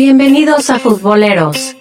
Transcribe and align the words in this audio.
Bienvenidos 0.00 0.70
a 0.70 0.78
Futboleros. 0.78 1.74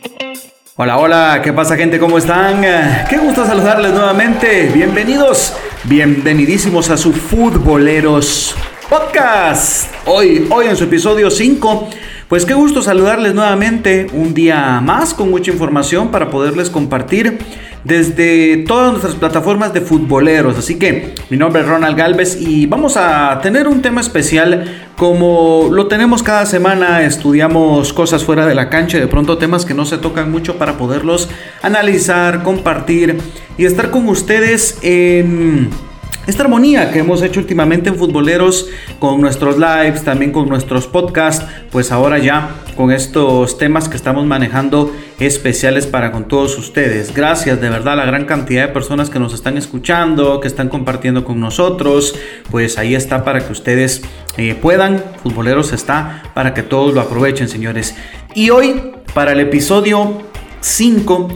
Hola, 0.76 0.98
hola, 0.98 1.42
¿qué 1.44 1.54
pasa 1.54 1.78
gente? 1.78 2.00
¿Cómo 2.00 2.18
están? 2.18 2.64
Qué 3.08 3.16
gusto 3.16 3.46
saludarles 3.46 3.92
nuevamente. 3.92 4.72
Bienvenidos, 4.74 5.54
bienvenidísimos 5.84 6.90
a 6.90 6.98
su 6.98 7.14
Futboleros 7.14 8.56
Podcast. 8.90 9.94
Hoy, 10.08 10.48
hoy 10.50 10.66
en 10.66 10.76
su 10.76 10.86
episodio 10.86 11.30
5 11.30 11.90
pues 12.28 12.46
qué 12.46 12.54
gusto 12.54 12.82
saludarles 12.82 13.34
nuevamente 13.34 14.08
un 14.12 14.34
día 14.34 14.82
más 14.82 15.14
con 15.14 15.30
mucha 15.30 15.50
información 15.50 16.12
para 16.12 16.30
poderles 16.30 16.70
compartir 16.70 17.40
desde 17.88 18.66
todas 18.68 18.92
nuestras 18.92 19.16
plataformas 19.16 19.74
de 19.74 19.80
futboleros. 19.80 20.58
Así 20.58 20.78
que 20.78 21.16
mi 21.30 21.38
nombre 21.38 21.62
es 21.62 21.68
Ronald 21.68 21.98
Galvez 21.98 22.38
y 22.40 22.66
vamos 22.66 22.98
a 22.98 23.40
tener 23.42 23.68
un 23.68 23.82
tema 23.82 24.02
especial 24.02 24.90
como 24.98 25.70
lo 25.72 25.88
tenemos 25.88 26.22
cada 26.22 26.46
semana. 26.46 27.04
Estudiamos 27.04 27.94
cosas 27.94 28.26
fuera 28.26 28.46
de 28.46 28.56
la 28.56 28.70
cancha, 28.70 28.98
de 28.98 29.08
pronto 29.08 29.38
temas 29.38 29.64
que 29.64 29.74
no 29.74 29.86
se 29.86 29.98
tocan 29.98 30.30
mucho 30.30 30.58
para 30.58 30.78
poderlos 30.78 31.30
analizar, 31.62 32.44
compartir 32.44 33.18
y 33.58 33.64
estar 33.64 33.90
con 33.90 34.10
ustedes 34.10 34.80
en 34.82 35.70
esta 36.28 36.44
armonía 36.44 36.92
que 36.92 37.00
hemos 37.00 37.22
hecho 37.22 37.40
últimamente 37.40 37.88
en 37.88 37.96
Futboleros 37.96 38.68
con 39.00 39.22
nuestros 39.22 39.58
lives, 39.58 40.04
también 40.04 40.34
con 40.34 40.50
nuestros 40.50 40.86
podcasts, 40.86 41.46
pues 41.72 41.92
ahora 41.94 42.18
ya 42.18 42.50
con 42.76 42.92
estos 42.92 43.58
temas 43.58 43.88
que 43.88 43.96
estamos 43.96 44.26
manejando 44.26 44.94
especiales 45.20 45.88
para 45.88 46.12
con 46.12 46.28
todos 46.28 46.58
ustedes. 46.58 47.14
Gracias 47.16 47.62
de 47.62 47.70
verdad 47.70 47.94
a 47.94 47.96
la 47.96 48.06
gran 48.06 48.26
cantidad 48.26 48.68
de 48.68 48.74
personas 48.74 49.10
que 49.10 49.20
nos 49.20 49.34
están 49.34 49.58
escuchando, 49.58 50.42
que 50.42 50.50
están 50.50 50.68
compartiendo 50.68 51.24
con 51.24 51.40
nosotros, 51.40 52.14
pues 52.52 52.78
ahí 52.78 52.94
está 52.94 53.24
para 53.24 53.46
que 53.46 53.54
ustedes 53.54 54.02
eh, 54.36 54.54
puedan. 54.54 55.02
Futboleros 55.24 55.72
está 55.72 56.24
para 56.34 56.54
que 56.54 56.62
todos 56.62 56.94
lo 56.94 57.00
aprovechen, 57.00 57.48
señores. 57.48 57.96
Y 58.36 58.50
hoy, 58.50 58.92
para 59.14 59.32
el 59.32 59.40
episodio 59.40 60.24
5, 60.60 61.30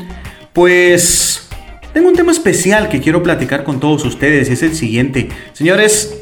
pues 0.51 1.47
tengo 1.93 2.09
un 2.09 2.15
tema 2.15 2.31
especial 2.31 2.89
que 2.89 3.01
quiero 3.01 3.21
platicar 3.21 3.63
con 3.63 3.79
todos 3.79 4.05
ustedes 4.05 4.49
y 4.49 4.53
es 4.53 4.63
el 4.63 4.75
siguiente. 4.75 5.29
Señores, 5.53 6.21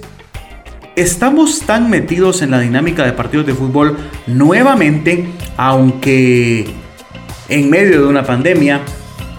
estamos 0.96 1.62
tan 1.62 1.90
metidos 1.90 2.42
en 2.42 2.52
la 2.52 2.60
dinámica 2.60 3.06
de 3.06 3.14
partidos 3.14 3.46
de 3.46 3.54
fútbol 3.54 3.98
nuevamente, 4.28 5.28
aunque 5.58 6.66
en 7.50 7.70
medio 7.70 8.02
de 8.02 8.08
una 8.08 8.24
pandemia, 8.24 8.82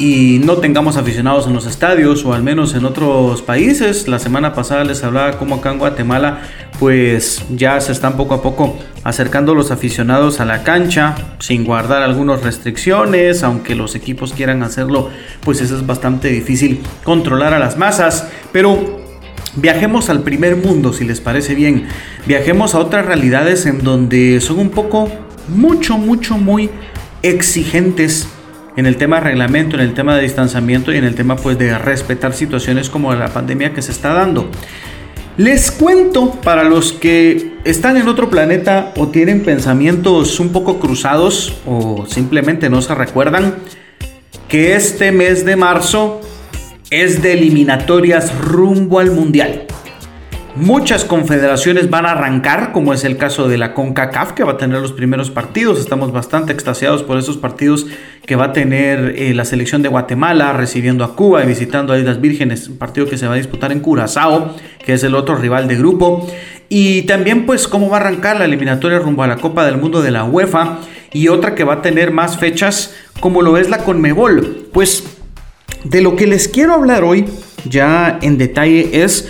y 0.01 0.41
no 0.43 0.56
tengamos 0.56 0.97
aficionados 0.97 1.47
en 1.47 1.53
los 1.53 1.67
estadios 1.67 2.25
o 2.25 2.33
al 2.33 2.43
menos 2.43 2.75
en 2.75 2.87
otros 2.87 3.43
países. 3.43 4.09
La 4.09 4.19
semana 4.19 4.55
pasada 4.55 4.83
les 4.83 5.05
hablaba 5.05 5.33
como 5.37 5.56
acá 5.56 5.70
en 5.73 5.79
Guatemala 5.79 6.41
pues 6.79 7.45
ya 7.55 7.79
se 7.83 7.93
están 7.93 8.17
poco 8.17 8.33
a 8.33 8.41
poco 8.41 8.78
acercando 9.05 9.55
los 9.55 9.71
aficionados 9.71 10.41
a 10.41 10.47
la 10.47 10.62
cancha 10.62 11.15
sin 11.39 11.65
guardar 11.65 12.03
algunas 12.03 12.43
restricciones, 12.43 13.43
aunque 13.43 13.75
los 13.75 13.95
equipos 13.95 14.33
quieran 14.33 14.62
hacerlo, 14.62 15.11
pues 15.45 15.61
eso 15.61 15.77
es 15.77 15.87
bastante 15.87 16.28
difícil 16.28 16.81
controlar 17.05 17.53
a 17.53 17.59
las 17.61 17.77
masas, 17.77 18.27
pero 18.53 18.98
Viajemos 19.56 20.11
al 20.11 20.23
primer 20.23 20.55
mundo, 20.55 20.93
si 20.93 21.05
les 21.05 21.21
parece 21.21 21.56
bien. 21.56 21.89
Viajemos 22.25 22.77
a 22.77 22.78
otras 22.78 23.05
realidades 23.05 23.67
en 23.67 23.83
donde 23.83 24.41
son 24.41 24.61
un 24.61 24.71
poco, 24.71 25.11
mucho, 25.48 25.98
mucho, 25.98 26.39
muy 26.39 26.71
exigentes 27.23 28.28
en 28.76 28.86
el 28.86 28.96
tema 28.96 29.16
de 29.16 29.22
reglamento, 29.22 29.76
en 29.76 29.82
el 29.82 29.94
tema 29.94 30.16
de 30.16 30.22
distanciamiento 30.22 30.92
y 30.92 30.96
en 30.96 31.04
el 31.04 31.14
tema 31.14 31.36
pues 31.36 31.58
de 31.58 31.76
respetar 31.78 32.32
situaciones 32.32 32.90
como 32.90 33.14
la 33.14 33.28
pandemia 33.28 33.72
que 33.72 33.82
se 33.82 33.92
está 33.92 34.12
dando. 34.12 34.50
Les 35.36 35.70
cuento 35.70 36.32
para 36.42 36.64
los 36.64 36.92
que 36.92 37.54
están 37.64 37.96
en 37.96 38.08
otro 38.08 38.28
planeta 38.28 38.92
o 38.96 39.08
tienen 39.08 39.42
pensamientos 39.42 40.38
un 40.41 40.50
poco 40.50 40.78
cruzados 40.78 41.56
o 41.66 42.04
simplemente 42.06 42.68
no 42.68 42.82
se 42.82 42.94
recuerdan 42.94 43.54
que 44.48 44.75
este 44.75 45.12
mes 45.12 45.44
de 45.44 45.56
marzo 45.56 46.20
es 46.91 47.22
de 47.22 47.34
eliminatorias 47.34 48.36
rumbo 48.41 48.98
al 48.98 49.12
mundial. 49.12 49.66
Muchas 50.56 51.05
confederaciones 51.05 51.91
van 51.91 52.06
a 52.06 52.11
arrancar, 52.11 52.72
como 52.72 52.93
es 52.93 53.05
el 53.05 53.16
caso 53.16 53.47
de 53.47 53.56
la 53.56 53.72
CONCACAF, 53.72 54.33
que 54.33 54.43
va 54.43 54.53
a 54.53 54.56
tener 54.59 54.81
los 54.81 54.93
primeros 54.93 55.31
partidos. 55.31 55.78
Estamos 55.78 56.11
bastante 56.11 56.53
extasiados 56.53 57.05
por 57.05 57.19
esos 57.19 57.37
partidos 57.37 57.87
que 58.27 58.34
va 58.34 58.47
a 58.47 58.53
tener 58.53 59.15
eh, 59.16 59.33
la 59.33 59.44
selección 59.44 59.83
de 59.83 59.89
Guatemala 59.89 60.53
recibiendo 60.53 61.05
a 61.05 61.15
Cuba 61.15 61.44
y 61.44 61.47
visitando 61.47 61.93
a 61.93 61.99
Islas 61.99 62.21
Vírgenes, 62.21 62.69
un 62.69 62.78
partido 62.78 63.06
que 63.06 63.16
se 63.16 63.28
va 63.28 63.34
a 63.34 63.37
disputar 63.37 63.71
en 63.71 63.78
Curazao, 63.78 64.56
que 64.84 64.94
es 64.94 65.05
el 65.05 65.15
otro 65.15 65.37
rival 65.37 65.69
de 65.69 65.77
grupo. 65.77 66.28
Y 66.69 67.03
también, 67.03 67.47
pues, 67.47 67.69
cómo 67.69 67.89
va 67.89 67.99
a 67.99 68.00
arrancar 68.00 68.39
la 68.39 68.44
eliminatoria 68.44 68.99
rumbo 68.99 69.22
a 69.22 69.28
la 69.28 69.37
Copa 69.37 69.65
del 69.65 69.77
Mundo 69.77 70.03
de 70.03 70.10
la 70.10 70.25
UEFA. 70.25 70.78
Y 71.12 71.28
otra 71.28 71.55
que 71.55 71.62
va 71.62 71.75
a 71.75 71.83
tener 71.83 72.10
más 72.10 72.39
fechas, 72.39 72.94
como 73.21 73.43
lo 73.43 73.56
es 73.56 73.71
la 73.71 73.78
Conmebol. 73.78 74.66
Pues, 74.72 75.05
de 75.84 76.03
lo 76.03 76.16
que 76.16 76.27
les 76.27 76.49
quiero 76.49 76.75
hablar 76.75 77.05
hoy, 77.05 77.27
ya 77.65 78.19
en 78.21 78.37
detalle, 78.37 79.03
es 79.05 79.28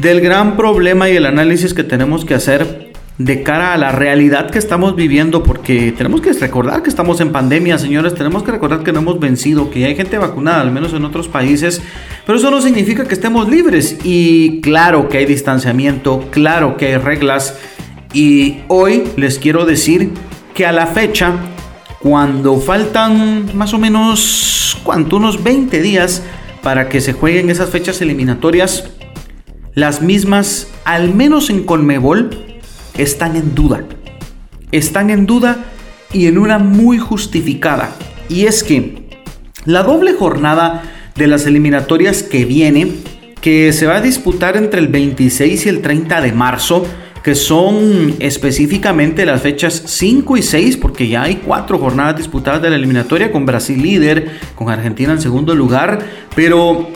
del 0.00 0.20
gran 0.20 0.56
problema 0.56 1.10
y 1.10 1.16
el 1.16 1.26
análisis 1.26 1.74
que 1.74 1.84
tenemos 1.84 2.24
que 2.24 2.34
hacer 2.34 2.90
de 3.18 3.42
cara 3.42 3.74
a 3.74 3.76
la 3.76 3.92
realidad 3.92 4.50
que 4.50 4.58
estamos 4.58 4.96
viviendo, 4.96 5.42
porque 5.42 5.92
tenemos 5.92 6.22
que 6.22 6.32
recordar 6.32 6.82
que 6.82 6.88
estamos 6.88 7.20
en 7.20 7.32
pandemia, 7.32 7.76
señores, 7.76 8.14
tenemos 8.14 8.42
que 8.42 8.50
recordar 8.50 8.82
que 8.82 8.92
no 8.92 9.00
hemos 9.00 9.20
vencido, 9.20 9.70
que 9.70 9.84
hay 9.84 9.94
gente 9.94 10.16
vacunada, 10.16 10.62
al 10.62 10.70
menos 10.70 10.94
en 10.94 11.04
otros 11.04 11.28
países, 11.28 11.82
pero 12.24 12.38
eso 12.38 12.50
no 12.50 12.62
significa 12.62 13.04
que 13.04 13.12
estemos 13.12 13.46
libres. 13.46 13.98
Y 14.02 14.62
claro 14.62 15.10
que 15.10 15.18
hay 15.18 15.26
distanciamiento, 15.26 16.24
claro 16.30 16.78
que 16.78 16.86
hay 16.86 16.96
reglas, 16.96 17.58
y 18.14 18.60
hoy 18.68 19.04
les 19.16 19.38
quiero 19.38 19.66
decir 19.66 20.12
que 20.54 20.64
a 20.64 20.72
la 20.72 20.86
fecha, 20.86 21.34
cuando 21.98 22.58
faltan 22.58 23.54
más 23.54 23.74
o 23.74 23.78
menos, 23.78 24.78
¿cuánto? 24.82 25.16
Unos 25.16 25.44
20 25.44 25.82
días 25.82 26.22
para 26.62 26.88
que 26.88 27.02
se 27.02 27.12
jueguen 27.12 27.50
esas 27.50 27.68
fechas 27.68 28.00
eliminatorias, 28.00 28.90
las 29.74 30.02
mismas, 30.02 30.68
al 30.84 31.14
menos 31.14 31.50
en 31.50 31.64
Conmebol, 31.64 32.30
están 32.98 33.36
en 33.36 33.54
duda. 33.54 33.84
Están 34.72 35.10
en 35.10 35.26
duda 35.26 35.64
y 36.12 36.26
en 36.26 36.38
una 36.38 36.58
muy 36.58 36.98
justificada. 36.98 37.94
Y 38.28 38.46
es 38.46 38.64
que 38.64 39.08
la 39.64 39.82
doble 39.82 40.14
jornada 40.14 40.82
de 41.14 41.26
las 41.26 41.46
eliminatorias 41.46 42.22
que 42.22 42.44
viene, 42.44 42.92
que 43.40 43.72
se 43.72 43.86
va 43.86 43.96
a 43.96 44.00
disputar 44.00 44.56
entre 44.56 44.80
el 44.80 44.88
26 44.88 45.66
y 45.66 45.68
el 45.68 45.82
30 45.82 46.20
de 46.20 46.32
marzo, 46.32 46.86
que 47.22 47.34
son 47.34 48.14
específicamente 48.18 49.26
las 49.26 49.42
fechas 49.42 49.82
5 49.86 50.36
y 50.36 50.42
6, 50.42 50.78
porque 50.78 51.08
ya 51.08 51.22
hay 51.22 51.36
cuatro 51.36 51.78
jornadas 51.78 52.16
disputadas 52.16 52.62
de 52.62 52.70
la 52.70 52.76
eliminatoria, 52.76 53.30
con 53.30 53.44
Brasil 53.44 53.80
líder, 53.82 54.40
con 54.54 54.70
Argentina 54.70 55.12
en 55.12 55.20
segundo 55.20 55.54
lugar, 55.54 55.98
pero 56.34 56.88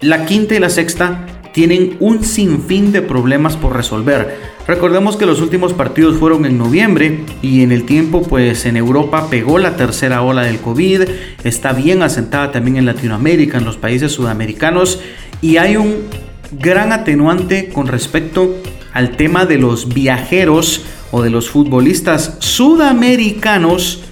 la 0.00 0.26
quinta 0.26 0.54
y 0.54 0.58
la 0.58 0.68
sexta 0.68 1.26
tienen 1.52 1.96
un 2.00 2.24
sinfín 2.24 2.92
de 2.92 3.02
problemas 3.02 3.56
por 3.56 3.76
resolver. 3.76 4.52
Recordemos 4.66 5.16
que 5.16 5.26
los 5.26 5.40
últimos 5.40 5.72
partidos 5.72 6.16
fueron 6.16 6.46
en 6.46 6.56
noviembre 6.58 7.24
y 7.42 7.62
en 7.62 7.72
el 7.72 7.84
tiempo 7.84 8.22
pues 8.22 8.64
en 8.64 8.76
Europa 8.76 9.28
pegó 9.28 9.58
la 9.58 9.76
tercera 9.76 10.22
ola 10.22 10.42
del 10.42 10.58
COVID, 10.58 11.02
está 11.44 11.72
bien 11.72 12.02
asentada 12.02 12.52
también 12.52 12.76
en 12.76 12.86
Latinoamérica, 12.86 13.58
en 13.58 13.64
los 13.64 13.76
países 13.76 14.12
sudamericanos 14.12 15.00
y 15.40 15.56
hay 15.56 15.76
un 15.76 16.04
gran 16.52 16.92
atenuante 16.92 17.70
con 17.70 17.86
respecto 17.86 18.56
al 18.92 19.16
tema 19.16 19.46
de 19.46 19.58
los 19.58 19.92
viajeros 19.92 20.84
o 21.10 21.22
de 21.22 21.30
los 21.30 21.50
futbolistas 21.50 22.36
sudamericanos 22.38 24.04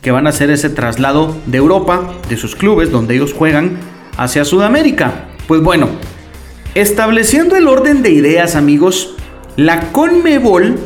que 0.00 0.10
van 0.10 0.26
a 0.26 0.30
hacer 0.30 0.50
ese 0.50 0.70
traslado 0.70 1.36
de 1.46 1.58
Europa, 1.58 2.14
de 2.28 2.36
sus 2.36 2.56
clubes 2.56 2.90
donde 2.90 3.16
ellos 3.16 3.34
juegan, 3.34 3.78
hacia 4.16 4.44
Sudamérica. 4.44 5.26
Pues 5.46 5.62
bueno, 5.62 5.88
Estableciendo 6.76 7.56
el 7.56 7.66
orden 7.66 8.00
de 8.02 8.10
ideas, 8.10 8.54
amigos, 8.54 9.16
la 9.56 9.90
Conmebol 9.90 10.78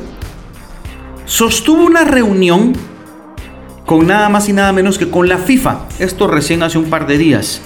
sostuvo 1.26 1.84
una 1.84 2.04
reunión 2.04 2.72
con 3.84 4.06
nada 4.06 4.30
más 4.30 4.48
y 4.48 4.54
nada 4.54 4.72
menos 4.72 4.96
que 4.96 5.10
con 5.10 5.28
la 5.28 5.36
FIFA. 5.36 5.80
Esto 5.98 6.26
recién 6.26 6.62
hace 6.62 6.78
un 6.78 6.86
par 6.86 7.06
de 7.06 7.18
días. 7.18 7.60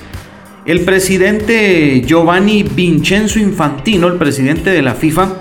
El 0.67 0.81
presidente 0.81 2.03
Giovanni 2.05 2.65
Vincenzo 2.65 3.39
Infantino, 3.39 4.09
el 4.09 4.19
presidente 4.19 4.71
de 4.71 4.83
la 4.83 4.95
FIFA, 4.95 5.35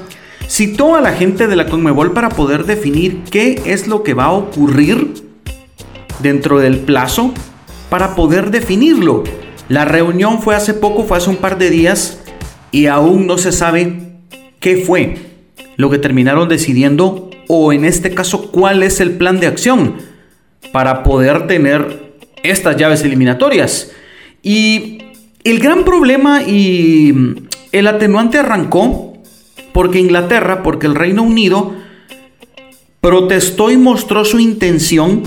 citó 0.48 0.96
a 0.96 1.02
la 1.02 1.14
gente 1.14 1.48
de 1.48 1.56
la 1.56 1.66
Conmebol 1.66 2.14
para 2.14 2.30
poder 2.30 2.66
definir 2.66 3.24
qué 3.24 3.60
es 3.66 3.88
lo 3.88 4.04
que 4.04 4.14
va 4.14 4.26
a 4.26 4.34
ocurrir 4.34 5.16
dentro 6.22 6.60
del 6.60 6.78
plazo 6.78 7.34
para 7.90 8.14
poder 8.14 8.52
definirlo. 8.52 9.24
La 9.68 9.84
reunión 9.84 10.44
fue 10.44 10.56
hace 10.56 10.76
poco, 10.76 11.06
fue 11.06 11.18
hace 11.18 11.32
un 11.32 11.38
par 11.38 11.58
de 11.58 11.72
días 11.72 12.20
y 12.72 12.88
aún 12.88 13.28
no 13.28 13.38
se 13.38 13.52
sabe 13.52 13.94
qué 14.60 14.78
fue 14.78 15.18
lo 15.76 15.90
que 15.90 15.98
terminaron 15.98 16.50
decidiendo 16.50 17.30
o 17.48 17.72
en 17.72 17.86
este 17.86 18.14
caso 18.14 18.52
cuál 18.52 18.84
es 18.84 19.00
el 19.00 19.12
plan 19.12 19.40
de 19.40 19.48
acción 19.48 19.96
para 20.72 21.04
poder 21.04 21.48
tener 21.48 22.14
estas 22.44 22.78
llaves 22.78 23.04
eliminatorias. 23.04 23.92
Y 24.44 25.00
el 25.44 25.60
gran 25.60 25.84
problema 25.84 26.44
y 26.44 27.14
el 27.72 27.88
atenuante 27.88 28.38
arrancó 28.38 29.14
porque 29.74 30.00
Inglaterra, 30.00 30.64
porque 30.64 30.88
el 30.88 30.96
Reino 30.96 31.24
Unido 31.24 31.74
protestó 33.02 33.72
y 33.72 33.78
mostró 33.78 34.26
su 34.26 34.40
intención 34.40 35.24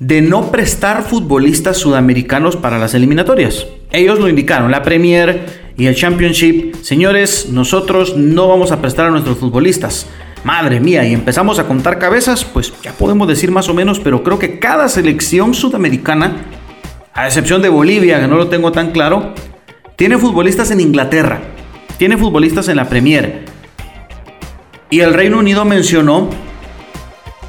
de 0.00 0.22
no 0.22 0.50
prestar 0.50 1.02
futbolistas 1.02 1.76
sudamericanos 1.76 2.56
para 2.56 2.78
las 2.78 2.94
eliminatorias. 2.94 3.66
Ellos 3.90 4.18
lo 4.18 4.28
indicaron, 4.28 4.70
la 4.70 4.82
Premier 4.82 5.67
y 5.78 5.86
el 5.86 5.94
Championship. 5.94 6.74
Señores, 6.82 7.48
nosotros 7.50 8.16
no 8.16 8.48
vamos 8.48 8.72
a 8.72 8.80
prestar 8.82 9.06
a 9.06 9.10
nuestros 9.10 9.38
futbolistas. 9.38 10.06
Madre 10.44 10.80
mía, 10.80 11.06
y 11.06 11.14
empezamos 11.14 11.58
a 11.58 11.66
contar 11.66 11.98
cabezas, 11.98 12.44
pues 12.44 12.72
ya 12.82 12.92
podemos 12.92 13.28
decir 13.28 13.50
más 13.50 13.68
o 13.68 13.74
menos, 13.74 14.00
pero 14.00 14.22
creo 14.22 14.38
que 14.38 14.58
cada 14.58 14.88
selección 14.88 15.54
sudamericana, 15.54 16.44
a 17.14 17.26
excepción 17.26 17.62
de 17.62 17.68
Bolivia, 17.68 18.20
que 18.20 18.26
no 18.26 18.36
lo 18.36 18.48
tengo 18.48 18.72
tan 18.72 18.90
claro, 18.90 19.34
tiene 19.96 20.18
futbolistas 20.18 20.70
en 20.72 20.80
Inglaterra, 20.80 21.40
tiene 21.96 22.16
futbolistas 22.16 22.68
en 22.68 22.76
la 22.76 22.88
Premier. 22.88 23.44
Y 24.90 25.00
el 25.00 25.14
Reino 25.14 25.38
Unido 25.38 25.64
mencionó 25.64 26.28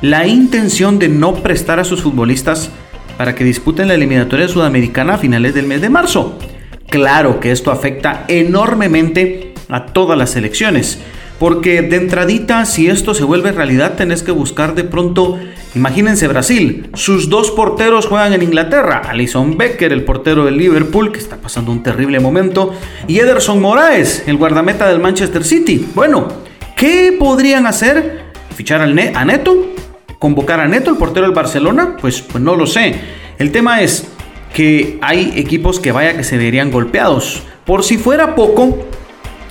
la 0.02 0.28
intención 0.28 1.00
de 1.00 1.10
no 1.10 1.36
prestar 1.36 1.80
a 1.80 1.84
sus 1.84 2.02
futbolistas 2.02 2.70
para 3.18 3.34
que 3.34 3.44
disputen 3.44 3.88
la 3.88 3.96
eliminatoria 3.96 4.48
sudamericana 4.48 5.16
a 5.16 5.18
finales 5.18 5.54
del 5.56 5.66
mes 5.66 5.82
de 5.82 5.90
marzo. 5.90 6.38
Claro 6.90 7.40
que 7.40 7.52
esto 7.52 7.72
afecta 7.72 8.26
enormemente 8.28 9.54
a 9.70 9.86
todas 9.88 10.18
las 10.18 10.32
selecciones, 10.32 11.00
porque 11.38 11.82
de 11.82 11.98
entradita, 11.98 12.66
si 12.66 12.88
esto 12.88 13.14
se 13.14 13.24
vuelve 13.24 13.52
realidad, 13.52 13.96
tenés 13.96 14.24
que 14.24 14.32
buscar 14.32 14.76
de 14.76 14.84
pronto, 14.84 15.38
imagínense 15.76 16.28
Brasil, 16.28 16.90
sus 16.96 17.30
dos 17.30 17.52
porteros 17.52 18.08
juegan 18.08 18.34
en 18.34 18.42
Inglaterra, 18.42 19.04
Alison 19.08 19.58
Becker, 19.58 19.94
el 19.94 20.04
portero 20.04 20.46
del 20.46 20.58
Liverpool, 20.58 21.12
que 21.12 21.20
está 21.20 21.38
pasando 21.38 21.72
un 21.72 21.84
terrible 21.84 22.20
momento, 22.20 22.74
y 23.08 23.20
Ederson 23.20 23.62
Moraes, 23.62 24.24
el 24.26 24.38
guardameta 24.38 24.90
del 24.90 25.00
Manchester 25.00 25.44
City. 25.44 25.88
Bueno, 25.94 26.28
¿qué 26.76 27.16
podrían 27.18 27.68
hacer? 27.68 28.30
¿Fichar 28.56 28.82
a 28.82 29.26
Neto? 29.26 29.70
convocar 30.20 30.60
a 30.60 30.68
Neto, 30.68 30.92
el 30.92 30.98
portero 30.98 31.26
del 31.26 31.34
Barcelona? 31.34 31.96
Pues, 32.00 32.22
pues 32.22 32.44
no 32.44 32.56
lo 32.56 32.68
sé. 32.68 32.96
El 33.40 33.52
tema 33.52 33.82
es 33.82 34.06
que 34.54 34.98
hay 35.02 35.34
equipos 35.36 35.80
que 35.80 35.92
vaya 35.92 36.18
que 36.18 36.24
se 36.24 36.38
verían 36.38 36.72
golpeados. 36.72 37.44
Por 37.66 37.84
si 37.84 37.98
fuera 37.98 38.36
poco, 38.36 38.86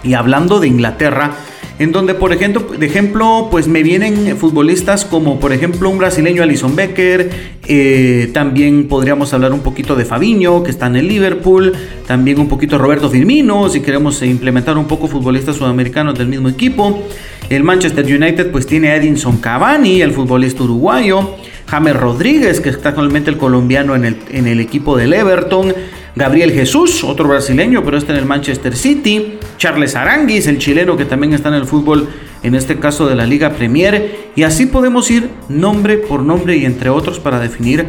y 0.02 0.14
hablando 0.14 0.60
de 0.60 0.68
Inglaterra, 0.68 1.36
en 1.78 1.92
donde 1.92 2.14
por 2.14 2.32
ejemplo, 2.32 2.74
ejemplo, 2.80 3.48
pues 3.50 3.68
me 3.68 3.82
vienen 3.82 4.36
futbolistas 4.36 5.04
como 5.04 5.38
por 5.38 5.52
ejemplo 5.52 5.88
un 5.88 5.98
brasileño 5.98 6.42
Alison 6.42 6.74
Becker, 6.74 7.30
eh, 7.68 8.30
también 8.32 8.88
podríamos 8.88 9.32
hablar 9.32 9.52
un 9.52 9.60
poquito 9.60 9.94
de 9.94 10.04
Fabiño, 10.04 10.64
que 10.64 10.70
está 10.70 10.88
en 10.88 10.96
el 10.96 11.06
Liverpool, 11.06 11.74
también 12.06 12.40
un 12.40 12.48
poquito 12.48 12.78
Roberto 12.78 13.08
Firmino, 13.08 13.68
si 13.68 13.80
queremos 13.80 14.22
implementar 14.22 14.76
un 14.76 14.86
poco 14.86 15.06
futbolistas 15.06 15.56
sudamericanos 15.56 16.18
del 16.18 16.26
mismo 16.26 16.48
equipo. 16.48 17.04
El 17.50 17.64
Manchester 17.64 18.04
United 18.04 18.50
pues 18.50 18.66
tiene 18.66 18.90
a 18.90 18.96
Edinson 18.96 19.38
Cavani, 19.38 20.02
el 20.02 20.12
futbolista 20.12 20.64
uruguayo. 20.64 21.36
James 21.66 21.96
Rodríguez, 21.96 22.60
que 22.60 22.70
está 22.70 22.90
actualmente 22.90 23.30
el 23.30 23.36
colombiano 23.36 23.94
en 23.94 24.04
el, 24.04 24.16
en 24.30 24.46
el 24.46 24.60
equipo 24.60 24.96
del 24.96 25.12
Everton. 25.12 25.74
Gabriel 26.16 26.52
Jesús, 26.52 27.04
otro 27.04 27.28
brasileño, 27.28 27.84
pero 27.84 27.96
está 27.96 28.12
en 28.12 28.18
el 28.18 28.24
Manchester 28.24 28.74
City. 28.74 29.38
Charles 29.56 29.94
Aranguis, 29.94 30.46
el 30.46 30.58
chileno 30.58 30.96
que 30.96 31.04
también 31.04 31.32
está 31.32 31.48
en 31.48 31.54
el 31.54 31.64
fútbol, 31.64 32.08
en 32.42 32.54
este 32.54 32.78
caso 32.78 33.06
de 33.06 33.14
la 33.14 33.26
Liga 33.26 33.50
Premier. 33.50 34.30
Y 34.34 34.42
así 34.42 34.66
podemos 34.66 35.10
ir 35.10 35.30
nombre 35.48 35.98
por 35.98 36.22
nombre 36.22 36.56
y 36.56 36.64
entre 36.64 36.90
otros 36.90 37.18
para 37.18 37.38
definir 37.38 37.86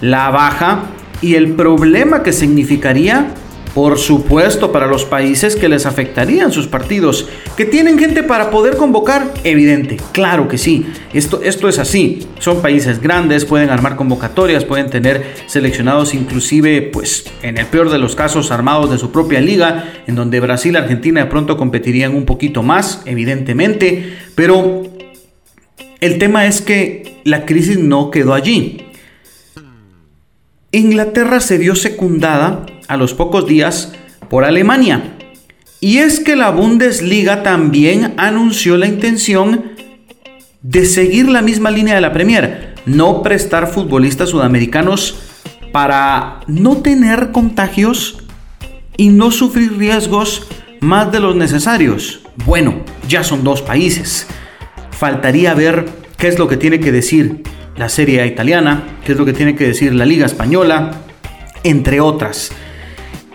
la 0.00 0.30
baja 0.30 0.84
y 1.22 1.34
el 1.34 1.52
problema 1.52 2.22
que 2.22 2.32
significaría 2.32 3.28
por 3.74 3.98
supuesto, 3.98 4.72
para 4.72 4.86
los 4.86 5.04
países 5.04 5.54
que 5.54 5.68
les 5.68 5.86
afectarían 5.86 6.52
sus 6.52 6.66
partidos, 6.66 7.28
que 7.56 7.64
tienen 7.64 7.98
gente 7.98 8.22
para 8.22 8.50
poder 8.50 8.76
convocar, 8.76 9.32
evidente, 9.44 9.96
claro 10.12 10.48
que 10.48 10.58
sí, 10.58 10.86
esto, 11.12 11.40
esto 11.42 11.68
es 11.68 11.78
así, 11.78 12.26
son 12.38 12.62
países 12.62 13.00
grandes, 13.00 13.44
pueden 13.44 13.70
armar 13.70 13.96
convocatorias, 13.96 14.64
pueden 14.64 14.90
tener 14.90 15.34
seleccionados 15.46 16.14
inclusive, 16.14 16.82
pues 16.82 17.24
en 17.42 17.58
el 17.58 17.66
peor 17.66 17.90
de 17.90 17.98
los 17.98 18.16
casos, 18.16 18.50
armados 18.50 18.90
de 18.90 18.98
su 18.98 19.12
propia 19.12 19.40
liga, 19.40 19.92
en 20.06 20.16
donde 20.16 20.40
Brasil 20.40 20.76
Argentina 20.76 21.20
de 21.20 21.30
pronto 21.30 21.56
competirían 21.56 22.14
un 22.14 22.24
poquito 22.24 22.62
más, 22.62 23.02
evidentemente, 23.04 24.16
pero 24.34 24.82
el 26.00 26.18
tema 26.18 26.46
es 26.46 26.60
que 26.60 27.20
la 27.24 27.44
crisis 27.44 27.78
no 27.78 28.10
quedó 28.10 28.34
allí. 28.34 28.86
Inglaterra 30.72 31.40
se 31.40 31.58
vio 31.58 31.74
secundada 31.74 32.64
a 32.90 32.96
los 32.96 33.14
pocos 33.14 33.46
días 33.46 33.92
por 34.28 34.44
Alemania. 34.44 35.16
Y 35.78 35.98
es 35.98 36.18
que 36.18 36.34
la 36.34 36.50
Bundesliga 36.50 37.44
también 37.44 38.14
anunció 38.16 38.76
la 38.76 38.86
intención 38.86 39.72
de 40.60 40.84
seguir 40.84 41.28
la 41.28 41.40
misma 41.40 41.70
línea 41.70 41.94
de 41.94 42.00
la 42.00 42.12
Premier, 42.12 42.74
no 42.86 43.22
prestar 43.22 43.68
futbolistas 43.68 44.30
sudamericanos 44.30 45.20
para 45.70 46.40
no 46.48 46.78
tener 46.78 47.30
contagios 47.30 48.18
y 48.96 49.10
no 49.10 49.30
sufrir 49.30 49.78
riesgos 49.78 50.48
más 50.80 51.12
de 51.12 51.20
los 51.20 51.36
necesarios. 51.36 52.22
Bueno, 52.44 52.74
ya 53.08 53.22
son 53.22 53.44
dos 53.44 53.62
países. 53.62 54.26
Faltaría 54.90 55.54
ver 55.54 55.86
qué 56.18 56.26
es 56.26 56.40
lo 56.40 56.48
que 56.48 56.56
tiene 56.56 56.80
que 56.80 56.90
decir 56.90 57.44
la 57.76 57.88
Serie 57.88 58.26
italiana, 58.26 58.82
qué 59.04 59.12
es 59.12 59.18
lo 59.18 59.24
que 59.24 59.32
tiene 59.32 59.54
que 59.54 59.68
decir 59.68 59.94
la 59.94 60.04
Liga 60.04 60.26
Española, 60.26 60.90
entre 61.62 62.00
otras. 62.00 62.50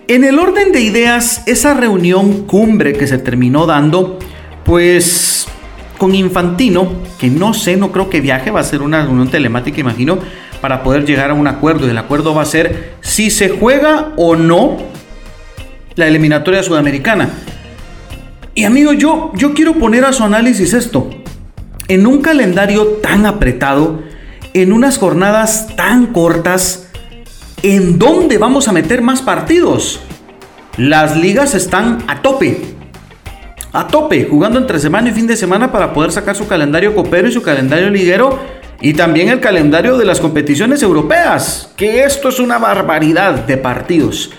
En 0.08 0.24
el 0.24 0.38
orden 0.38 0.72
de 0.72 0.82
ideas, 0.82 1.42
esa 1.48 1.74
reunión 1.74 2.44
cumbre 2.44 2.94
que 2.94 3.08
se 3.08 3.18
terminó 3.18 3.66
dando, 3.66 4.20
pues 4.64 5.48
con 5.98 6.14
Infantino, 6.14 6.92
que 7.18 7.28
no 7.28 7.56
sé, 7.56 7.76
no 7.76 7.92
creo 7.92 8.08
que 8.08 8.22
viaje, 8.22 8.52
va 8.52 8.60
a 8.60 8.64
ser 8.64 8.84
una 8.84 9.04
reunión 9.04 9.30
telemática, 9.30 9.80
imagino, 9.80 10.20
para 10.62 10.84
poder 10.84 11.06
llegar 11.06 11.32
a 11.32 11.34
un 11.34 11.48
acuerdo. 11.48 11.88
Y 11.88 11.90
el 11.90 11.98
acuerdo 11.98 12.36
va 12.36 12.44
a 12.44 12.46
ser 12.46 12.94
si 13.02 13.32
se 13.32 13.50
juega 13.50 14.12
o 14.16 14.36
no 14.36 14.78
la 15.96 16.06
eliminatoria 16.06 16.62
sudamericana. 16.62 17.30
Y 18.54 18.66
amigo, 18.66 18.94
yo, 18.94 19.32
yo 19.34 19.56
quiero 19.56 19.74
poner 19.74 20.06
a 20.06 20.14
su 20.14 20.24
análisis 20.24 20.74
esto. 20.74 21.10
En 21.88 22.06
un 22.06 22.22
calendario 22.22 22.86
tan 23.02 23.26
apretado, 23.26 24.04
en 24.54 24.72
unas 24.72 25.00
jornadas 25.00 25.76
tan 25.76 26.08
cortas, 26.08 26.85
¿en 27.62 27.98
dónde 27.98 28.38
vamos 28.38 28.68
a 28.68 28.72
meter 28.72 29.02
más 29.02 29.22
partidos? 29.22 30.00
Las 30.78 31.16
ligas 31.16 31.56
están 31.56 32.00
a 32.08 32.22
tope. 32.22 32.62
A 33.72 33.88
tope, 33.88 34.28
jugando 34.30 34.60
entre 34.60 34.80
semana 34.80 35.10
y 35.10 35.12
fin 35.12 35.28
de 35.28 35.36
semana 35.36 35.72
para 35.72 35.94
poder 35.94 36.12
sacar 36.12 36.36
su 36.36 36.48
calendario 36.48 36.96
copero 36.96 37.28
y 37.28 37.32
su 37.32 37.42
calendario 37.42 37.90
liguero 37.90 38.40
y 38.82 38.94
también 38.94 39.30
el 39.30 39.40
calendario 39.40 39.98
de 39.98 40.06
las 40.06 40.20
competiciones 40.20 40.84
europeas, 40.84 41.74
que 41.76 42.04
esto 42.04 42.30
es 42.30 42.40
una 42.40 42.58
barbaridad 42.58 43.46
de 43.46 43.58
partidos 43.58 44.32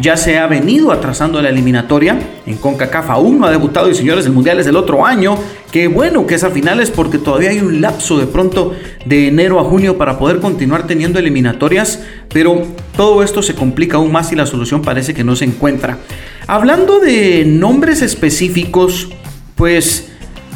ya 0.00 0.16
se 0.16 0.38
ha 0.38 0.46
venido 0.46 0.92
atrasando 0.92 1.42
la 1.42 1.50
eliminatoria. 1.50 2.18
En 2.46 2.56
CONCACAF 2.56 3.10
aún 3.10 3.38
no 3.38 3.46
ha 3.46 3.50
debutado 3.50 3.90
y 3.90 3.94
señores, 3.94 4.26
el 4.26 4.32
Mundial 4.32 4.58
es 4.60 4.66
el 4.66 4.76
otro 4.76 5.04
año. 5.04 5.38
Qué 5.70 5.88
bueno 5.88 6.26
que 6.26 6.34
es 6.34 6.44
a 6.44 6.50
finales 6.50 6.90
porque 6.90 7.18
todavía 7.18 7.50
hay 7.50 7.58
un 7.58 7.80
lapso 7.80 8.18
de 8.18 8.26
pronto 8.26 8.74
de 9.04 9.28
enero 9.28 9.60
a 9.60 9.64
junio 9.64 9.98
para 9.98 10.18
poder 10.18 10.40
continuar 10.40 10.86
teniendo 10.86 11.18
eliminatorias. 11.18 12.02
Pero 12.32 12.62
todo 12.96 13.22
esto 13.22 13.42
se 13.42 13.54
complica 13.54 13.98
aún 13.98 14.12
más 14.12 14.32
y 14.32 14.36
la 14.36 14.46
solución 14.46 14.82
parece 14.82 15.14
que 15.14 15.24
no 15.24 15.36
se 15.36 15.44
encuentra. 15.44 15.98
Hablando 16.46 16.98
de 17.00 17.44
nombres 17.44 18.02
específicos, 18.02 19.10
pues 19.54 20.10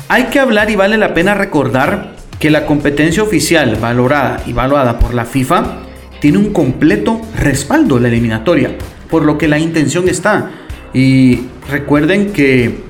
hay 0.08 0.24
que 0.24 0.40
hablar 0.40 0.70
y 0.70 0.76
vale 0.76 0.96
la 0.96 1.14
pena 1.14 1.34
recordar 1.34 2.14
que 2.38 2.50
la 2.50 2.66
competencia 2.66 3.22
oficial 3.22 3.76
valorada 3.76 4.42
y 4.46 4.50
evaluada 4.50 4.98
por 4.98 5.14
la 5.14 5.24
FIFA 5.24 5.78
tiene 6.20 6.38
un 6.38 6.52
completo 6.52 7.20
respaldo 7.36 7.98
la 7.98 8.08
eliminatoria 8.08 8.76
por 9.14 9.24
lo 9.24 9.38
que 9.38 9.46
la 9.46 9.60
intención 9.60 10.08
está. 10.08 10.50
Y 10.92 11.42
recuerden 11.70 12.32
que, 12.32 12.80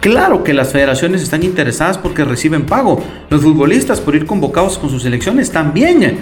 claro 0.00 0.42
que 0.42 0.54
las 0.54 0.72
federaciones 0.72 1.20
están 1.20 1.42
interesadas 1.42 1.98
porque 1.98 2.24
reciben 2.24 2.64
pago. 2.64 3.04
Los 3.28 3.42
futbolistas 3.42 4.00
por 4.00 4.14
ir 4.14 4.24
convocados 4.24 4.78
con 4.78 4.88
sus 4.88 5.02
selecciones 5.02 5.50
también. 5.50 6.20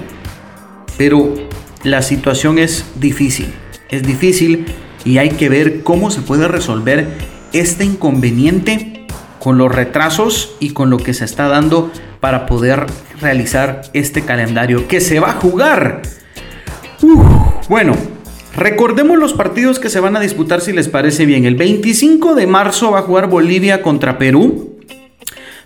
Pero 0.98 1.34
la 1.84 2.02
situación 2.02 2.58
es 2.58 2.84
difícil. 2.96 3.54
Es 3.90 4.02
difícil 4.02 4.66
y 5.04 5.18
hay 5.18 5.28
que 5.28 5.48
ver 5.48 5.84
cómo 5.84 6.10
se 6.10 6.22
puede 6.22 6.48
resolver 6.48 7.06
este 7.52 7.84
inconveniente 7.84 9.06
con 9.38 9.56
los 9.56 9.72
retrasos 9.72 10.56
y 10.58 10.70
con 10.70 10.90
lo 10.90 10.96
que 10.96 11.14
se 11.14 11.26
está 11.26 11.46
dando 11.46 11.92
para 12.18 12.46
poder 12.46 12.86
realizar 13.20 13.82
este 13.92 14.22
calendario 14.22 14.88
que 14.88 15.00
se 15.00 15.20
va 15.20 15.30
a 15.30 15.34
jugar. 15.34 16.02
bueno, 17.68 17.94
Recordemos 18.56 19.18
los 19.18 19.32
partidos 19.32 19.78
que 19.78 19.88
se 19.88 20.00
van 20.00 20.16
a 20.16 20.20
disputar 20.20 20.60
si 20.60 20.72
les 20.72 20.88
parece 20.88 21.24
bien. 21.24 21.46
El 21.46 21.56
25 21.56 22.34
de 22.34 22.46
marzo 22.46 22.90
va 22.90 23.00
a 23.00 23.02
jugar 23.02 23.28
Bolivia 23.28 23.80
contra 23.80 24.18
Perú. 24.18 24.78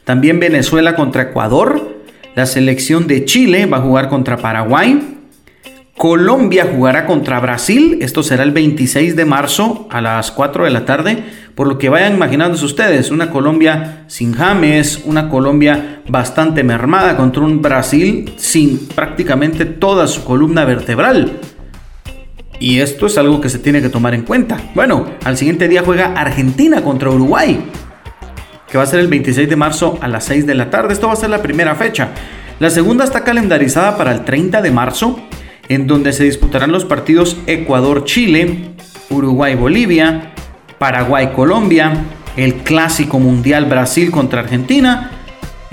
También 0.04 0.38
Venezuela 0.38 0.94
contra 0.94 1.22
Ecuador. 1.22 1.96
La 2.36 2.46
selección 2.46 3.06
de 3.06 3.24
Chile 3.24 3.66
va 3.66 3.78
a 3.78 3.82
jugar 3.82 4.08
contra 4.08 4.36
Paraguay. 4.36 5.16
Colombia 5.96 6.68
jugará 6.70 7.06
contra 7.06 7.40
Brasil, 7.40 7.98
esto 8.02 8.22
será 8.22 8.42
el 8.42 8.50
26 8.50 9.16
de 9.16 9.24
marzo 9.24 9.88
a 9.90 10.02
las 10.02 10.30
4 10.30 10.66
de 10.66 10.70
la 10.70 10.84
tarde, 10.84 11.24
por 11.54 11.66
lo 11.66 11.78
que 11.78 11.88
vayan 11.88 12.16
imaginándose 12.16 12.66
ustedes, 12.66 13.10
una 13.10 13.30
Colombia 13.30 14.04
sin 14.06 14.34
James, 14.34 15.00
una 15.06 15.30
Colombia 15.30 16.02
bastante 16.06 16.62
mermada 16.64 17.16
contra 17.16 17.42
un 17.42 17.62
Brasil 17.62 18.34
sin 18.36 18.88
prácticamente 18.88 19.64
toda 19.64 20.06
su 20.06 20.22
columna 20.24 20.66
vertebral. 20.66 21.40
Y 22.58 22.80
esto 22.80 23.06
es 23.06 23.18
algo 23.18 23.40
que 23.40 23.48
se 23.48 23.58
tiene 23.58 23.82
que 23.82 23.88
tomar 23.88 24.14
en 24.14 24.22
cuenta. 24.22 24.58
Bueno, 24.74 25.06
al 25.24 25.36
siguiente 25.36 25.68
día 25.68 25.82
juega 25.84 26.14
Argentina 26.14 26.82
contra 26.82 27.10
Uruguay, 27.10 27.60
que 28.70 28.78
va 28.78 28.84
a 28.84 28.86
ser 28.86 29.00
el 29.00 29.08
26 29.08 29.48
de 29.48 29.56
marzo 29.56 29.98
a 30.00 30.08
las 30.08 30.24
6 30.24 30.46
de 30.46 30.54
la 30.54 30.70
tarde. 30.70 30.92
Esto 30.92 31.08
va 31.08 31.12
a 31.12 31.16
ser 31.16 31.30
la 31.30 31.42
primera 31.42 31.74
fecha. 31.74 32.08
La 32.58 32.70
segunda 32.70 33.04
está 33.04 33.24
calendarizada 33.24 33.98
para 33.98 34.12
el 34.12 34.24
30 34.24 34.62
de 34.62 34.70
marzo, 34.70 35.20
en 35.68 35.86
donde 35.86 36.12
se 36.12 36.24
disputarán 36.24 36.72
los 36.72 36.84
partidos 36.84 37.36
Ecuador-Chile, 37.46 38.70
Uruguay-Bolivia, 39.10 40.32
Paraguay-Colombia, 40.78 41.92
el 42.36 42.54
Clásico 42.54 43.18
Mundial 43.18 43.66
Brasil 43.66 44.10
contra 44.10 44.40
Argentina 44.40 45.15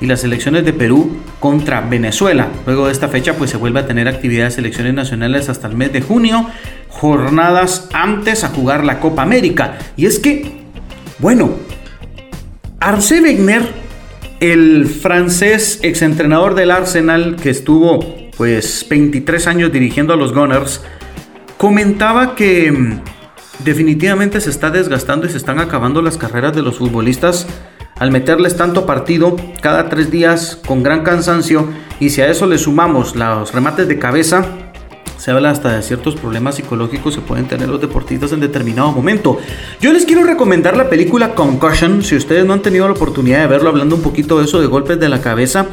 y 0.03 0.05
las 0.05 0.25
elecciones 0.25 0.65
de 0.65 0.74
Perú 0.74 1.15
contra 1.39 1.79
Venezuela. 1.79 2.50
Luego 2.65 2.88
de 2.88 2.91
esta 2.91 3.07
fecha 3.07 3.36
pues 3.36 3.50
se 3.50 3.55
vuelve 3.55 3.79
a 3.79 3.88
tener 3.88 4.10
actividades 4.10 4.51
de 4.51 4.55
selecciones 4.57 4.93
nacionales 4.93 5.48
hasta 5.48 5.69
el 5.69 5.77
mes 5.77 5.93
de 5.93 6.01
junio, 6.01 6.45
jornadas 6.89 7.88
antes 7.93 8.43
a 8.43 8.50
jugar 8.50 8.83
la 8.83 9.00
Copa 9.00 9.22
América. 9.22 9.77
Y 9.95 10.05
es 10.05 10.19
que, 10.19 10.65
bueno, 11.19 11.51
Arce 12.81 13.22
Wenger, 13.22 13.62
el 14.41 14.88
francés 14.88 15.79
exentrenador 15.83 16.53
del 16.53 16.72
Arsenal 16.72 17.38
que 17.38 17.51
estuvo 17.51 18.05
pues 18.36 18.86
23 18.89 19.48
años 19.48 19.72
dirigiendo 19.72 20.13
a 20.13 20.17
los 20.17 20.33
Gunners, 20.33 20.81
comentaba 21.55 22.36
que 22.36 22.69
mm, 22.69 23.00
definitivamente 23.63 24.41
se 24.41 24.50
está 24.50 24.69
desgastando 24.69 25.27
y 25.27 25.29
se 25.29 25.38
están 25.38 25.62
acabando 25.62 26.01
las 26.01 26.17
carreras 26.17 26.53
de 26.53 26.62
los 26.62 26.77
futbolistas 26.77 27.48
al 28.03 28.12
meterles 28.12 28.57
tanto 28.57 28.86
partido 28.86 29.38
cada 29.62 29.88
tres 29.88 30.12
días 30.12 30.60
con 30.67 30.83
gran 30.83 31.03
cansancio 31.03 31.69
y 32.01 32.10
si 32.10 32.19
a 32.19 32.27
eso 32.27 32.48
le 32.48 32.57
sumamos 32.57 33.15
los 33.15 33.53
remates 33.53 33.88
de 33.88 33.98
cabeza, 33.98 34.45
se 35.17 35.31
habla 35.31 35.51
hasta 35.51 35.77
de 35.77 35.81
ciertos 35.83 36.17
problemas 36.17 36.55
psicológicos 36.55 37.15
que 37.15 37.22
pueden 37.22 37.48
tener 37.48 37.69
los 37.69 37.79
deportistas 37.79 38.33
en 38.33 38.41
determinado 38.41 38.91
momento. 38.91 39.38
Yo 39.79 39.93
les 39.93 40.03
quiero 40.03 40.25
recomendar 40.25 40.75
la 40.75 40.89
película 40.89 41.33
Concussion, 41.33 42.03
si 42.03 42.17
ustedes 42.17 42.43
no 42.45 42.51
han 42.51 42.62
tenido 42.62 42.86
la 42.88 42.93
oportunidad 42.93 43.39
de 43.39 43.48
verlo, 43.48 43.69
hablando 43.69 43.95
un 43.95 44.01
poquito 44.01 44.38
de 44.38 44.43
eso, 44.43 44.60
de 44.60 44.67
golpes 44.67 45.00
de 45.00 45.07
la 45.07 45.22
cabeza. 45.22 45.67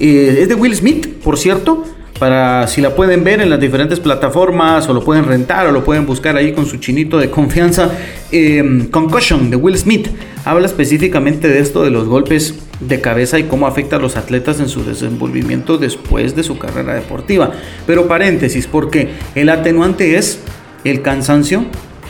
Eh, 0.00 0.38
es 0.40 0.48
de 0.48 0.56
Will 0.56 0.74
Smith, 0.74 1.22
por 1.22 1.38
cierto 1.38 1.84
para 2.18 2.66
si 2.66 2.80
la 2.80 2.94
pueden 2.94 3.24
ver 3.24 3.40
en 3.40 3.50
las 3.50 3.60
diferentes 3.60 4.00
plataformas 4.00 4.88
o 4.88 4.94
lo 4.94 5.04
pueden 5.04 5.24
rentar 5.24 5.66
o 5.66 5.72
lo 5.72 5.84
pueden 5.84 6.06
buscar 6.06 6.36
ahí 6.36 6.52
con 6.52 6.66
su 6.66 6.78
chinito 6.78 7.18
de 7.18 7.30
confianza. 7.30 7.90
Em, 8.32 8.88
Concussion 8.88 9.50
de 9.50 9.56
Will 9.56 9.76
Smith 9.76 10.08
habla 10.44 10.66
específicamente 10.66 11.48
de 11.48 11.60
esto 11.60 11.82
de 11.82 11.90
los 11.90 12.06
golpes 12.06 12.54
de 12.80 13.00
cabeza 13.00 13.38
y 13.38 13.44
cómo 13.44 13.66
afecta 13.66 13.96
a 13.96 13.98
los 13.98 14.16
atletas 14.16 14.60
en 14.60 14.68
su 14.68 14.84
desenvolvimiento 14.84 15.78
después 15.78 16.34
de 16.36 16.42
su 16.42 16.58
carrera 16.58 16.94
deportiva. 16.94 17.52
Pero 17.86 18.08
paréntesis, 18.08 18.66
porque 18.66 19.10
el 19.34 19.48
atenuante 19.48 20.16
es 20.16 20.40
el 20.84 21.02
cansancio 21.02 21.64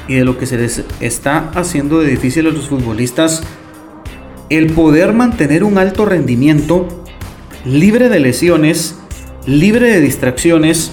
y 0.09 0.15
de 0.15 0.25
lo 0.25 0.39
que 0.39 0.47
se 0.47 0.57
les 0.57 0.85
está 1.01 1.51
haciendo 1.55 2.01
difícil 2.01 2.47
a 2.47 2.51
los 2.51 2.69
futbolistas 2.69 3.43
el 4.49 4.69
poder 4.69 5.13
mantener 5.13 5.65
un 5.65 5.79
alto 5.79 6.05
rendimiento 6.05 6.87
libre 7.65 8.09
de 8.09 8.21
lesiones 8.21 8.97
libre 9.47 9.93
de 9.93 10.01
distracciones 10.01 10.91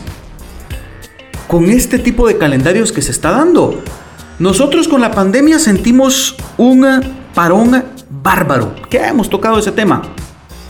con 1.48 1.70
este 1.70 2.00
tipo 2.00 2.28
de 2.28 2.38
calendarios 2.38 2.92
que 2.92 3.02
se 3.02 3.12
está 3.12 3.32
dando. 3.32 3.82
Nosotros 4.40 4.88
con 4.88 5.02
la 5.02 5.12
pandemia 5.12 5.60
sentimos 5.60 6.36
un 6.58 6.88
parón 7.34 7.84
bárbaro. 8.10 8.76
¿Qué 8.90 8.98
hemos 8.98 9.30
tocado 9.30 9.60
ese 9.60 9.72
tema? 9.72 10.02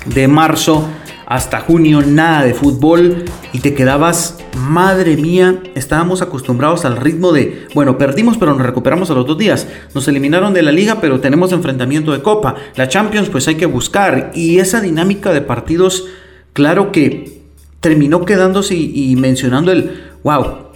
De 0.06 0.28
marzo 0.28 0.88
hasta 1.26 1.62
junio 1.62 2.02
nada 2.02 2.44
de 2.44 2.54
fútbol 2.54 3.26
y 3.54 3.60
te 3.60 3.74
quedabas, 3.74 4.38
madre 4.58 5.16
mía, 5.16 5.62
estábamos 5.74 6.22
acostumbrados 6.22 6.86
al 6.86 6.98
ritmo 6.98 7.32
de, 7.32 7.68
bueno, 7.74 7.98
perdimos 7.98 8.38
pero 8.38 8.54
nos 8.54 8.66
recuperamos 8.66 9.10
a 9.10 9.14
los 9.14 9.26
dos 9.26 9.38
días, 9.38 9.68
nos 9.96 10.08
eliminaron 10.08 10.54
de 10.54 10.62
la 10.62 10.72
liga 10.72 11.00
pero 11.00 11.22
tenemos 11.22 11.52
enfrentamiento 11.52 12.12
de 12.12 12.22
copa, 12.22 12.56
la 12.76 12.88
Champions 12.88 13.30
pues 13.30 13.48
hay 13.48 13.56
que 13.56 13.66
buscar 13.66 14.32
y 14.36 14.60
esa 14.60 14.82
dinámica 14.82 15.32
de 15.32 15.42
partidos, 15.42 16.06
claro 16.52 16.92
que 16.92 17.43
terminó 17.84 18.24
quedándose 18.24 18.76
y, 18.76 19.14
mencionando 19.18 19.74
el, 19.74 20.06
wow, 20.24 20.70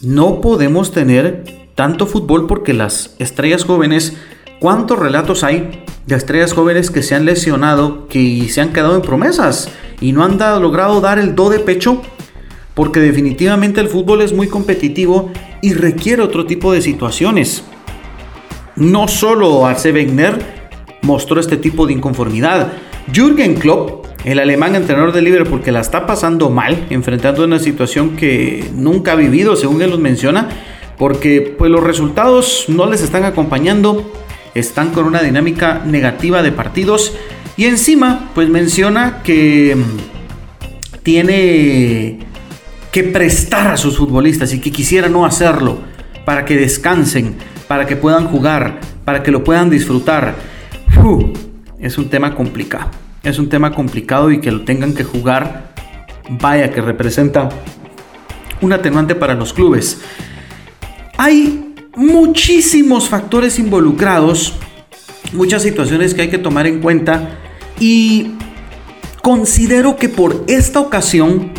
no 0.00 0.40
podemos 0.40 0.90
tener 0.90 1.44
tanto 1.76 2.08
fútbol 2.08 2.48
porque 2.48 2.74
las 2.74 3.14
estrellas 3.20 3.64
jóvenes, 3.64 4.16
¿cuántos 4.58 4.98
relatos 4.98 5.44
hay 5.44 5.84
de 6.08 6.16
estrellas 6.16 6.52
jóvenes 6.52 6.90
que 6.90 7.04
se 7.04 7.14
han 7.14 7.24
lesionado, 7.24 8.08
que 8.08 8.48
se 8.48 8.60
han 8.60 8.72
quedado 8.72 8.96
en 8.96 9.02
promesas 9.02 9.68
y 10.00 10.10
no 10.10 10.24
han 10.24 10.36
logrado 10.60 11.00
dar 11.00 11.20
el 11.20 11.36
do 11.36 11.50
de 11.50 11.60
pecho? 11.60 12.02
Porque 12.74 12.98
definitivamente 12.98 13.80
el 13.80 13.88
fútbol 13.88 14.20
es 14.20 14.32
muy 14.32 14.48
competitivo 14.48 15.30
y 15.62 15.74
requiere 15.74 16.20
otro 16.20 16.46
tipo 16.46 16.72
de 16.72 16.82
situaciones. 16.82 17.62
No 18.74 19.06
solo 19.06 19.66
Arce 19.66 19.92
Wenger 19.92 20.64
mostró 21.02 21.38
este 21.38 21.58
tipo 21.58 21.86
de 21.86 21.92
inconformidad. 21.92 22.72
Jürgen 23.12 23.54
Klopp 23.54 24.03
el 24.24 24.38
alemán 24.38 24.74
entrenador 24.74 25.12
de 25.12 25.22
Liverpool 25.22 25.62
que 25.62 25.70
la 25.70 25.80
está 25.80 26.06
pasando 26.06 26.48
mal, 26.48 26.86
enfrentando 26.90 27.44
una 27.44 27.58
situación 27.58 28.16
que 28.16 28.70
nunca 28.74 29.12
ha 29.12 29.16
vivido, 29.16 29.54
según 29.54 29.82
él 29.82 29.90
los 29.90 30.00
menciona, 30.00 30.48
porque 30.96 31.54
pues, 31.56 31.70
los 31.70 31.84
resultados 31.84 32.64
no 32.68 32.86
les 32.86 33.02
están 33.02 33.24
acompañando, 33.24 34.10
están 34.54 34.90
con 34.90 35.04
una 35.04 35.22
dinámica 35.22 35.82
negativa 35.84 36.42
de 36.42 36.52
partidos 36.52 37.14
y 37.56 37.66
encima 37.66 38.30
pues 38.34 38.48
menciona 38.48 39.22
que 39.22 39.76
mm, 39.76 40.98
tiene 41.02 42.20
que 42.90 43.02
prestar 43.02 43.68
a 43.68 43.76
sus 43.76 43.98
futbolistas 43.98 44.54
y 44.54 44.60
que 44.60 44.70
quisiera 44.70 45.08
no 45.08 45.26
hacerlo 45.26 45.78
para 46.24 46.44
que 46.46 46.56
descansen, 46.56 47.34
para 47.68 47.86
que 47.86 47.96
puedan 47.96 48.26
jugar, 48.26 48.80
para 49.04 49.22
que 49.22 49.30
lo 49.30 49.44
puedan 49.44 49.68
disfrutar. 49.68 50.34
es 51.78 51.98
un 51.98 52.08
tema 52.08 52.34
complicado 52.34 53.03
es 53.24 53.38
un 53.38 53.48
tema 53.48 53.72
complicado 53.72 54.30
y 54.30 54.40
que 54.40 54.52
lo 54.52 54.64
tengan 54.64 54.94
que 54.94 55.02
jugar, 55.02 55.72
vaya 56.28 56.70
que 56.70 56.80
representa 56.80 57.48
un 58.60 58.72
atenuante 58.72 59.14
para 59.14 59.34
los 59.34 59.52
clubes. 59.52 60.00
Hay 61.16 61.74
muchísimos 61.96 63.08
factores 63.08 63.58
involucrados, 63.58 64.54
muchas 65.32 65.62
situaciones 65.62 66.14
que 66.14 66.22
hay 66.22 66.28
que 66.28 66.38
tomar 66.38 66.66
en 66.66 66.80
cuenta 66.80 67.38
y 67.80 68.32
considero 69.22 69.96
que 69.96 70.08
por 70.08 70.44
esta 70.46 70.80
ocasión 70.80 71.52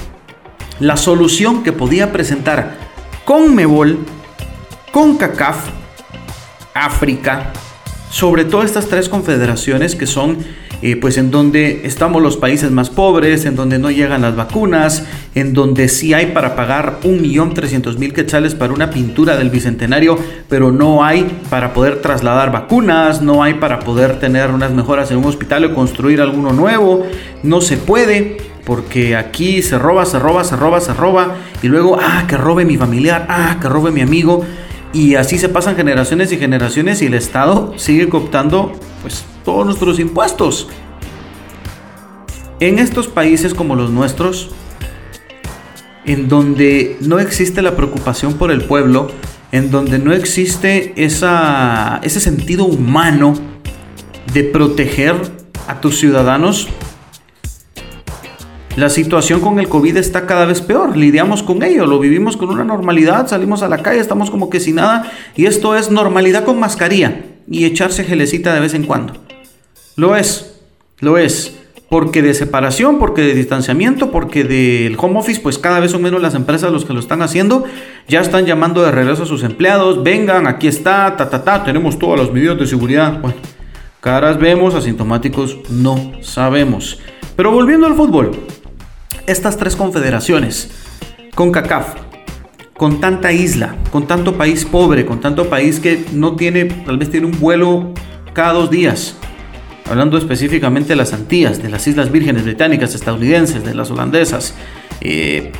la 0.79 0.98
solución 0.98 1.63
que 1.63 1.72
podía 1.72 2.12
presentar 2.12 2.75
con 3.24 3.55
Mebol, 3.55 4.00
con 4.91 5.17
CACAF, 5.17 5.69
África, 6.74 7.53
sobre 8.12 8.45
todo 8.45 8.63
estas 8.63 8.88
tres 8.88 9.10
confederaciones 9.10 9.95
que 9.95 10.05
son 10.05 10.38
eh, 10.85 10.95
pues 10.97 11.17
en 11.17 11.31
donde 11.31 11.81
estamos 11.85 12.21
los 12.21 12.37
países 12.37 12.69
más 12.69 12.91
pobres, 12.91 13.45
en 13.45 13.55
donde 13.55 13.79
no 13.79 13.89
llegan 13.89 14.21
las 14.21 14.35
vacunas, 14.35 15.03
en 15.33 15.51
donde 15.51 15.89
sí 15.89 16.13
hay 16.13 16.27
para 16.27 16.55
pagar 16.55 16.99
1.300.000 17.01 18.13
quetzales 18.13 18.53
para 18.53 18.71
una 18.71 18.91
pintura 18.91 19.35
del 19.35 19.49
Bicentenario, 19.49 20.15
pero 20.47 20.71
no 20.71 21.03
hay 21.03 21.39
para 21.49 21.73
poder 21.73 22.03
trasladar 22.03 22.51
vacunas, 22.51 23.23
no 23.23 23.41
hay 23.41 23.55
para 23.55 23.79
poder 23.79 24.19
tener 24.19 24.51
unas 24.51 24.73
mejoras 24.73 25.09
en 25.09 25.17
un 25.17 25.25
hospital 25.25 25.65
o 25.65 25.73
construir 25.73 26.21
alguno 26.21 26.53
nuevo, 26.53 27.03
no 27.41 27.61
se 27.61 27.77
puede 27.77 28.37
porque 28.63 29.15
aquí 29.15 29.63
se 29.63 29.79
roba, 29.79 30.05
se 30.05 30.19
roba, 30.19 30.43
se 30.43 30.55
roba, 30.55 30.81
se 30.81 30.93
roba, 30.93 31.37
y 31.63 31.67
luego, 31.67 31.97
ah, 31.99 32.25
que 32.27 32.37
robe 32.37 32.63
mi 32.63 32.77
familiar, 32.77 33.25
ah, 33.27 33.57
que 33.59 33.67
robe 33.67 33.89
mi 33.89 34.01
amigo, 34.01 34.45
y 34.93 35.15
así 35.15 35.39
se 35.39 35.49
pasan 35.49 35.75
generaciones 35.75 36.31
y 36.31 36.37
generaciones 36.37 37.01
y 37.01 37.07
el 37.07 37.15
Estado 37.15 37.73
sigue 37.75 38.07
cooptando 38.07 38.71
pues 39.01 39.25
todos 39.45 39.65
nuestros 39.65 39.99
impuestos. 39.99 40.67
En 42.59 42.79
estos 42.79 43.07
países 43.07 43.53
como 43.53 43.75
los 43.75 43.91
nuestros, 43.91 44.49
en 46.05 46.27
donde 46.27 46.97
no 47.01 47.19
existe 47.19 47.61
la 47.61 47.75
preocupación 47.75 48.33
por 48.33 48.51
el 48.51 48.63
pueblo, 48.63 49.09
en 49.51 49.71
donde 49.71 49.99
no 49.99 50.11
existe 50.11 50.93
esa, 50.97 51.99
ese 52.03 52.19
sentido 52.19 52.65
humano 52.65 53.35
de 54.33 54.43
proteger 54.43 55.15
a 55.67 55.79
tus 55.79 55.99
ciudadanos, 55.99 56.67
la 58.75 58.89
situación 58.89 59.39
con 59.39 59.59
el 59.59 59.69
COVID 59.69 59.95
está 59.95 60.25
cada 60.25 60.45
vez 60.45 60.59
peor, 60.59 60.97
lidiamos 60.97 61.43
con 61.43 61.63
ello, 61.63 61.85
lo 61.85 61.97
vivimos 61.97 62.35
con 62.35 62.49
una 62.49 62.65
normalidad, 62.65 63.27
salimos 63.27 63.63
a 63.63 63.69
la 63.69 63.77
calle, 63.77 64.01
estamos 64.01 64.29
como 64.29 64.49
que 64.49 64.59
sin 64.59 64.75
nada, 64.75 65.09
y 65.35 65.45
esto 65.45 65.77
es 65.77 65.91
normalidad 65.91 66.43
con 66.43 66.59
mascarilla 66.59 67.21
y 67.49 67.63
echarse 67.63 68.03
gelecita 68.03 68.53
de 68.53 68.59
vez 68.59 68.73
en 68.73 68.83
cuando. 68.83 69.13
Lo 69.95 70.15
es, 70.15 70.59
lo 70.99 71.17
es. 71.17 71.59
porque 71.89 72.21
de 72.21 72.33
separación, 72.33 72.97
porque 72.97 73.21
de 73.21 73.35
distanciamiento, 73.35 74.11
porque 74.11 74.43
del 74.43 74.97
home 74.99 75.19
office, 75.19 75.39
pues 75.39 75.57
cada 75.59 75.79
vez 75.79 75.91
son 75.91 76.01
menos 76.01 76.21
las 76.21 76.33
empresas 76.33 76.71
los 76.71 76.83
que 76.83 76.93
lo 76.93 76.99
están 76.99 77.21
haciendo. 77.21 77.63
Ya 78.07 78.21
están 78.21 78.45
llamando 78.45 78.83
de 78.83 78.91
regreso 78.91 79.23
a 79.23 79.25
sus 79.27 79.43
empleados. 79.43 80.03
Vengan, 80.03 80.47
aquí 80.47 80.67
está, 80.67 81.15
ta, 81.15 81.29
ta, 81.29 81.43
ta, 81.43 81.63
tenemos 81.63 81.99
todas 81.99 82.19
las 82.19 82.31
medidas 82.31 82.57
de 82.57 82.65
seguridad. 82.65 83.21
Bueno, 83.21 83.37
caras 84.01 84.39
vemos, 84.39 84.73
asintomáticos 84.73 85.57
no 85.69 86.11
sabemos. 86.21 86.99
Pero 87.35 87.51
volviendo 87.51 87.85
al 87.87 87.95
fútbol, 87.95 88.31
estas 89.27 89.55
tres 89.55 89.75
confederaciones, 89.75 90.71
con 91.35 91.51
CACAF, 91.51 91.95
con 92.75 92.99
tanta 92.99 93.31
isla, 93.31 93.75
con 93.91 94.07
tanto 94.07 94.37
país 94.37 94.65
pobre, 94.65 95.05
con 95.05 95.21
tanto 95.21 95.49
país 95.49 95.79
que 95.79 96.03
no 96.13 96.35
tiene, 96.35 96.65
tal 96.65 96.97
vez 96.97 97.09
tiene 97.09 97.27
un 97.27 97.39
vuelo 97.39 97.93
cada 98.33 98.53
dos 98.53 98.69
días, 98.69 99.15
hablando 99.89 100.17
específicamente 100.17 100.89
de 100.89 100.95
las 100.95 101.13
Antillas, 101.13 101.61
de 101.61 101.69
las 101.69 101.87
Islas 101.87 102.11
Vírgenes 102.11 102.43
Británicas, 102.43 102.95
estadounidenses, 102.95 103.63
de 103.63 103.73
las 103.73 103.91
holandesas, 103.91 104.55
eh, 105.01 105.51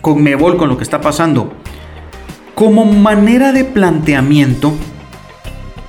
con 0.00 0.22
Mebol, 0.22 0.56
con 0.56 0.68
lo 0.68 0.76
que 0.76 0.84
está 0.84 1.00
pasando, 1.00 1.52
como 2.54 2.84
manera 2.84 3.52
de 3.52 3.64
planteamiento, 3.64 4.72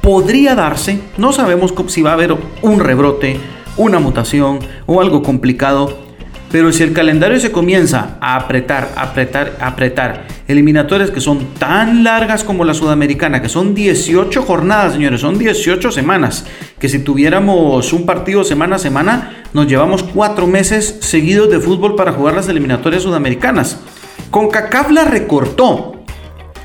podría 0.01 0.55
darse, 0.55 0.99
no 1.17 1.33
sabemos 1.33 1.73
si 1.87 2.01
va 2.01 2.11
a 2.11 2.13
haber 2.13 2.35
un 2.61 2.79
rebrote, 2.79 3.39
una 3.77 3.99
mutación 3.99 4.59
o 4.85 5.01
algo 5.01 5.23
complicado, 5.23 6.04
pero 6.55 6.71
si 6.71 6.83
el 6.83 6.93
calendario 6.93 7.37
se 7.37 7.51
comienza 7.51 8.15
a 8.21 8.37
apretar, 8.37 8.93
apretar, 8.95 9.57
apretar, 9.59 10.25
eliminatorias 10.47 11.11
que 11.11 11.19
son 11.19 11.53
tan 11.59 12.05
largas 12.05 12.45
como 12.45 12.63
la 12.63 12.73
sudamericana, 12.73 13.41
que 13.41 13.49
son 13.49 13.75
18 13.75 14.41
jornadas, 14.41 14.93
señores, 14.93 15.19
son 15.19 15.37
18 15.37 15.91
semanas, 15.91 16.45
que 16.79 16.87
si 16.87 16.99
tuviéramos 16.99 17.91
un 17.91 18.05
partido 18.05 18.45
semana 18.45 18.77
a 18.77 18.79
semana, 18.79 19.43
nos 19.51 19.67
llevamos 19.67 20.01
cuatro 20.01 20.47
meses 20.47 20.99
seguidos 21.01 21.49
de 21.49 21.59
fútbol 21.59 21.97
para 21.97 22.13
jugar 22.13 22.35
las 22.35 22.47
eliminatorias 22.47 23.03
sudamericanas. 23.03 23.81
Con 24.31 24.49
CACAF 24.49 24.91
la 24.91 25.03
recortó, 25.03 26.05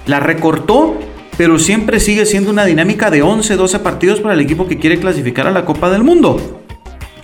la 0.07 0.21
recortó, 0.21 1.01
pero 1.37 1.59
siempre 1.59 1.99
sigue 1.99 2.27
siendo 2.27 2.51
una 2.51 2.65
dinámica 2.65 3.11
de 3.11 3.23
11, 3.23 3.57
12 3.57 3.81
partidos 3.81 4.21
para 4.21 4.35
el 4.35 4.41
equipo 4.41 4.69
que 4.69 4.79
quiere 4.79 5.01
clasificar 5.01 5.49
a 5.49 5.51
la 5.51 5.65
Copa 5.65 5.91
del 5.91 6.05
Mundo. 6.05 6.63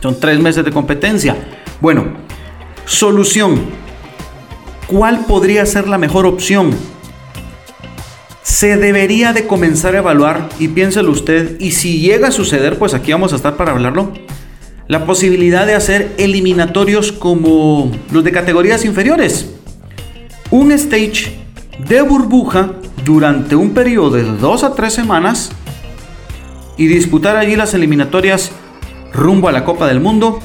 Son 0.02 0.18
tres 0.18 0.40
meses 0.40 0.64
de 0.64 0.72
competencia. 0.72 1.36
Bueno, 1.80 2.26
Solución. 2.86 3.62
¿Cuál 4.86 5.26
podría 5.26 5.66
ser 5.66 5.88
la 5.88 5.98
mejor 5.98 6.24
opción? 6.24 6.70
Se 8.42 8.76
debería 8.76 9.32
de 9.32 9.48
comenzar 9.48 9.96
a 9.96 9.98
evaluar, 9.98 10.48
y 10.60 10.68
piénselo 10.68 11.10
usted, 11.10 11.60
y 11.60 11.72
si 11.72 11.98
llega 11.98 12.28
a 12.28 12.30
suceder, 12.30 12.78
pues 12.78 12.94
aquí 12.94 13.10
vamos 13.10 13.32
a 13.32 13.36
estar 13.36 13.56
para 13.56 13.72
hablarlo, 13.72 14.12
la 14.86 15.04
posibilidad 15.04 15.66
de 15.66 15.74
hacer 15.74 16.14
eliminatorios 16.16 17.10
como 17.10 17.90
los 18.12 18.22
de 18.22 18.30
categorías 18.30 18.84
inferiores. 18.84 19.50
Un 20.52 20.70
stage 20.70 21.36
de 21.88 22.02
burbuja 22.02 22.74
durante 23.04 23.56
un 23.56 23.70
periodo 23.74 24.12
de 24.12 24.22
dos 24.22 24.62
a 24.62 24.74
tres 24.74 24.94
semanas 24.94 25.50
y 26.76 26.86
disputar 26.86 27.36
allí 27.36 27.56
las 27.56 27.74
eliminatorias 27.74 28.52
rumbo 29.12 29.48
a 29.48 29.52
la 29.52 29.64
Copa 29.64 29.88
del 29.88 29.98
Mundo 29.98 30.38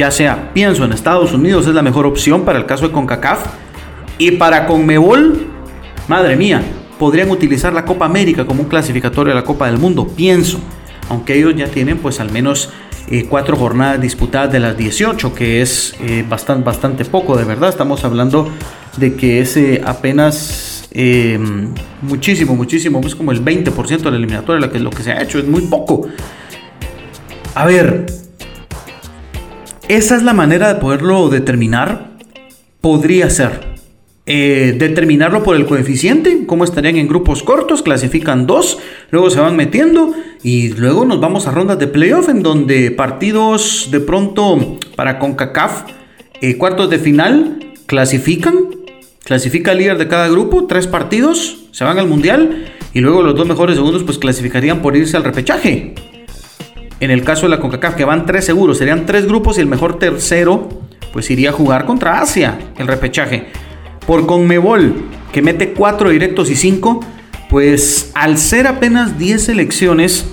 ya 0.00 0.10
sea, 0.10 0.50
pienso 0.54 0.86
en 0.86 0.94
Estados 0.94 1.34
Unidos 1.34 1.66
es 1.66 1.74
la 1.74 1.82
mejor 1.82 2.06
opción 2.06 2.46
para 2.46 2.58
el 2.58 2.64
caso 2.64 2.88
de 2.88 2.92
CONCACAF. 2.94 3.44
Y 4.16 4.30
para 4.30 4.66
CONMEBOL, 4.66 5.46
madre 6.08 6.36
mía, 6.36 6.62
podrían 6.98 7.30
utilizar 7.30 7.74
la 7.74 7.84
Copa 7.84 8.06
América 8.06 8.46
como 8.46 8.62
un 8.62 8.68
clasificatorio 8.70 9.34
de 9.34 9.38
la 9.38 9.44
Copa 9.44 9.66
del 9.66 9.76
Mundo, 9.76 10.08
pienso, 10.08 10.58
aunque 11.10 11.36
ellos 11.36 11.54
ya 11.54 11.66
tienen 11.66 11.98
pues 11.98 12.18
al 12.18 12.32
menos 12.32 12.70
eh, 13.10 13.26
cuatro 13.28 13.56
jornadas 13.56 14.00
disputadas 14.00 14.50
de 14.50 14.60
las 14.60 14.74
18, 14.74 15.34
que 15.34 15.60
es 15.60 15.94
eh, 16.00 16.24
bastante, 16.26 16.64
bastante 16.64 17.04
poco, 17.04 17.36
de 17.36 17.44
verdad, 17.44 17.68
estamos 17.68 18.02
hablando 18.02 18.48
de 18.96 19.16
que 19.16 19.40
es 19.40 19.54
eh, 19.58 19.82
apenas 19.84 20.88
muchísimo, 22.00 22.56
muchísimo, 22.56 23.02
es 23.04 23.14
como 23.14 23.32
el 23.32 23.44
20% 23.44 23.98
de 23.98 24.10
la 24.10 24.16
eliminatoria, 24.16 24.66
lo 24.66 24.90
que 24.90 25.02
se 25.02 25.12
ha 25.12 25.22
hecho, 25.22 25.38
es 25.38 25.46
muy 25.46 25.60
poco. 25.66 26.08
A 27.54 27.66
ver, 27.66 28.06
esa 29.96 30.14
es 30.14 30.22
la 30.22 30.32
manera 30.32 30.72
de 30.72 30.80
poderlo 30.80 31.28
determinar. 31.30 32.10
Podría 32.80 33.28
ser. 33.28 33.70
Eh, 34.26 34.76
determinarlo 34.78 35.42
por 35.42 35.56
el 35.56 35.66
coeficiente, 35.66 36.44
cómo 36.46 36.62
estarían 36.62 36.96
en 36.96 37.08
grupos 37.08 37.42
cortos, 37.42 37.82
clasifican 37.82 38.46
dos, 38.46 38.78
luego 39.10 39.28
se 39.30 39.40
van 39.40 39.56
metiendo 39.56 40.12
y 40.44 40.68
luego 40.74 41.04
nos 41.04 41.18
vamos 41.18 41.48
a 41.48 41.50
rondas 41.50 41.80
de 41.80 41.88
playoff 41.88 42.28
en 42.28 42.44
donde 42.44 42.92
partidos 42.92 43.88
de 43.90 43.98
pronto 43.98 44.78
para 44.94 45.18
CONCACAF, 45.18 45.82
eh, 46.40 46.56
cuartos 46.56 46.88
de 46.90 47.00
final, 47.00 47.58
clasifican, 47.86 48.54
clasifica 49.24 49.72
el 49.72 49.78
líder 49.78 49.98
de 49.98 50.06
cada 50.06 50.28
grupo, 50.28 50.66
tres 50.66 50.86
partidos, 50.86 51.64
se 51.72 51.82
van 51.82 51.98
al 51.98 52.06
mundial 52.06 52.66
y 52.94 53.00
luego 53.00 53.22
los 53.22 53.34
dos 53.34 53.48
mejores 53.48 53.74
segundos 53.74 54.04
pues 54.04 54.18
clasificarían 54.18 54.82
por 54.82 54.96
irse 54.96 55.16
al 55.16 55.24
repechaje. 55.24 55.94
En 57.00 57.10
el 57.10 57.24
caso 57.24 57.42
de 57.42 57.48
la 57.48 57.60
CONCACAF, 57.60 57.94
que 57.94 58.04
van 58.04 58.26
tres 58.26 58.44
seguros, 58.44 58.76
serían 58.76 59.06
tres 59.06 59.26
grupos 59.26 59.56
y 59.56 59.62
el 59.62 59.66
mejor 59.66 59.98
tercero, 59.98 60.68
pues 61.14 61.30
iría 61.30 61.48
a 61.48 61.52
jugar 61.52 61.86
contra 61.86 62.20
Asia, 62.20 62.58
el 62.76 62.86
repechaje. 62.86 63.46
Por 64.06 64.26
Conmebol, 64.26 65.06
que 65.32 65.40
mete 65.40 65.72
cuatro 65.72 66.10
directos 66.10 66.50
y 66.50 66.56
cinco, 66.56 67.00
pues 67.48 68.10
al 68.14 68.36
ser 68.36 68.66
apenas 68.66 69.18
10 69.18 69.42
selecciones, 69.42 70.26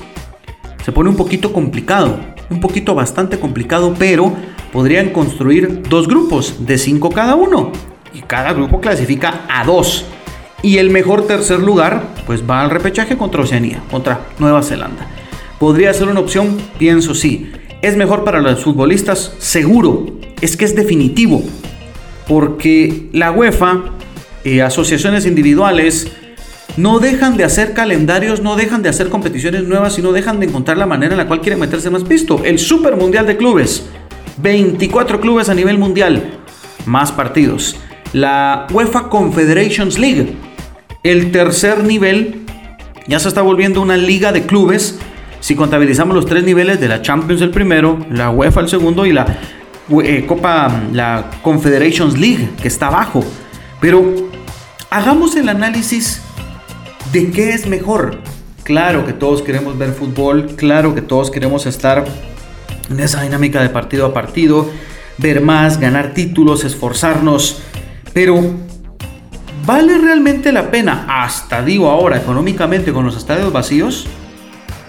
se 0.83 0.91
pone 0.91 1.09
un 1.09 1.15
poquito 1.15 1.53
complicado, 1.53 2.19
un 2.49 2.59
poquito 2.59 2.93
bastante 2.93 3.39
complicado, 3.39 3.95
pero 3.97 4.33
podrían 4.73 5.11
construir 5.11 5.83
dos 5.87 6.07
grupos 6.07 6.65
de 6.65 6.77
cinco 6.77 7.09
cada 7.11 7.35
uno. 7.35 7.71
Y 8.13 8.21
cada 8.21 8.51
grupo 8.51 8.81
clasifica 8.81 9.45
a 9.49 9.63
dos. 9.63 10.05
Y 10.61 10.79
el 10.79 10.89
mejor 10.89 11.27
tercer 11.27 11.59
lugar, 11.59 12.03
pues 12.25 12.43
va 12.49 12.61
al 12.61 12.71
repechaje 12.71 13.15
contra 13.15 13.41
Oceanía, 13.41 13.81
contra 13.89 14.19
Nueva 14.39 14.63
Zelanda. 14.63 15.16
¿Podría 15.59 15.91
ser 15.93 16.07
una 16.07 16.19
opción? 16.19 16.57
Pienso 16.77 17.15
sí. 17.15 17.51
¿Es 17.81 17.95
mejor 17.95 18.23
para 18.23 18.41
los 18.41 18.63
futbolistas? 18.63 19.33
Seguro. 19.39 20.05
Es 20.39 20.55
que 20.55 20.65
es 20.65 20.75
definitivo. 20.75 21.43
Porque 22.27 23.09
la 23.11 23.31
UEFA, 23.31 23.85
y 24.43 24.59
eh, 24.59 24.61
asociaciones 24.61 25.25
individuales, 25.25 26.11
no 26.75 26.99
dejan 26.99 27.37
de 27.37 27.43
hacer 27.43 27.73
calendarios, 27.73 28.41
no 28.41 28.55
dejan 28.55 28.83
de 28.83 28.89
hacer 28.89 29.09
competiciones 29.09 29.63
nuevas 29.63 29.97
y 29.97 30.03
no 30.03 30.11
dejan 30.11 30.39
de 30.39 30.45
encontrar 30.45 30.77
la 30.77 30.85
manera 30.85 31.13
en 31.13 31.17
la 31.17 31.27
cual 31.27 31.41
quieren 31.41 31.59
meterse 31.59 31.89
más 31.89 32.03
pisto. 32.03 32.41
El 32.43 32.59
Super 32.59 32.95
Mundial 32.95 33.25
de 33.25 33.35
Clubes. 33.35 33.87
24 34.37 35.19
clubes 35.19 35.49
a 35.49 35.55
nivel 35.55 35.79
mundial. 35.79 36.37
Más 36.85 37.11
partidos. 37.11 37.77
La 38.13 38.67
UEFA 38.71 39.09
Confederations 39.09 39.97
League. 39.97 40.35
El 41.01 41.31
tercer 41.31 41.83
nivel 41.83 42.45
ya 43.07 43.19
se 43.19 43.27
está 43.27 43.41
volviendo 43.41 43.81
una 43.81 43.97
liga 43.97 44.31
de 44.31 44.45
clubes 44.45 44.99
si 45.47 45.55
contabilizamos 45.55 46.13
los 46.13 46.25
tres 46.25 46.43
niveles 46.43 46.77
de 46.81 46.89
la 46.89 47.01
Champions 47.01 47.41
el 47.41 47.51
primero, 47.51 48.05
la 48.11 48.31
UEFA 48.31 48.59
el 48.59 48.67
segundo 48.67 49.05
y 49.05 49.13
la 49.13 49.25
eh, 50.03 50.25
Copa, 50.27 50.69
la 50.91 51.31
Confederations 51.41 52.17
League 52.17 52.49
que 52.61 52.67
está 52.67 52.87
abajo. 52.87 53.23
Pero 53.79 54.13
hagamos 54.89 55.37
el 55.37 55.47
análisis 55.47 56.21
de 57.13 57.31
qué 57.31 57.51
es 57.51 57.65
mejor. 57.65 58.17
Claro 58.63 59.05
que 59.05 59.13
todos 59.13 59.41
queremos 59.41 59.77
ver 59.77 59.93
fútbol, 59.93 60.47
claro 60.57 60.93
que 60.93 61.01
todos 61.01 61.31
queremos 61.31 61.65
estar 61.65 62.03
en 62.89 62.99
esa 62.99 63.21
dinámica 63.21 63.61
de 63.61 63.69
partido 63.69 64.05
a 64.07 64.13
partido, 64.13 64.69
ver 65.17 65.39
más, 65.39 65.79
ganar 65.79 66.13
títulos, 66.13 66.65
esforzarnos, 66.65 67.61
pero 68.11 68.37
¿vale 69.65 69.97
realmente 69.97 70.51
la 70.51 70.69
pena, 70.71 71.05
hasta 71.07 71.63
digo 71.63 71.89
ahora 71.89 72.17
económicamente 72.17 72.91
con 72.91 73.05
los 73.05 73.15
estadios 73.15 73.53
vacíos? 73.53 74.09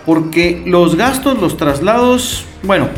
Porque 0.09 0.63
los 0.65 0.97
gastos, 0.97 1.39
los 1.39 1.59
traslados, 1.59 2.47
bueno, 2.63 2.89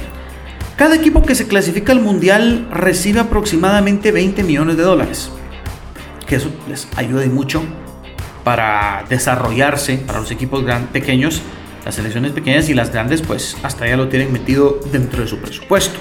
cada 0.76 0.94
equipo 0.94 1.24
que 1.24 1.34
se 1.34 1.48
clasifica 1.48 1.90
al 1.90 1.98
mundial 1.98 2.68
recibe 2.70 3.18
aproximadamente 3.18 4.12
20 4.12 4.44
millones 4.44 4.76
de 4.76 4.84
dólares, 4.84 5.28
que 6.28 6.36
eso 6.36 6.52
les 6.68 6.86
ayuda 6.94 7.26
mucho 7.26 7.64
para 8.44 9.04
desarrollarse 9.08 9.98
para 9.98 10.20
los 10.20 10.30
equipos 10.30 10.64
pequeños, 10.92 11.42
las 11.84 11.96
selecciones 11.96 12.30
pequeñas 12.30 12.68
y 12.68 12.74
las 12.74 12.92
grandes, 12.92 13.22
pues 13.22 13.56
hasta 13.64 13.88
ya 13.88 13.96
lo 13.96 14.06
tienen 14.06 14.32
metido 14.32 14.78
dentro 14.92 15.22
de 15.22 15.26
su 15.26 15.38
presupuesto. 15.38 15.98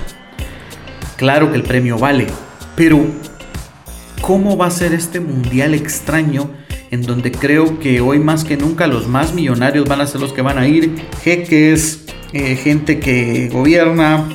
Claro 1.17 1.49
que 1.49 1.57
el 1.57 1.63
premio 1.63 1.97
vale, 1.97 2.27
pero 2.75 3.03
¿cómo 4.21 4.57
va 4.57 4.67
a 4.67 4.71
ser 4.71 4.93
este 4.93 5.19
mundial 5.19 5.73
extraño? 5.73 6.51
En 6.91 7.03
donde 7.03 7.31
creo 7.31 7.79
que 7.79 8.01
hoy 8.01 8.19
más 8.19 8.43
que 8.43 8.57
nunca 8.57 8.87
los 8.87 9.07
más 9.07 9.33
millonarios 9.33 9.87
van 9.87 10.01
a 10.01 10.07
ser 10.07 10.21
los 10.21 10.33
que 10.33 10.41
van 10.41 10.57
a 10.57 10.67
ir, 10.67 10.95
jeques, 11.23 12.05
eh, 12.33 12.55
gente 12.55 12.99
que 12.99 13.49
gobierna, 13.49 14.27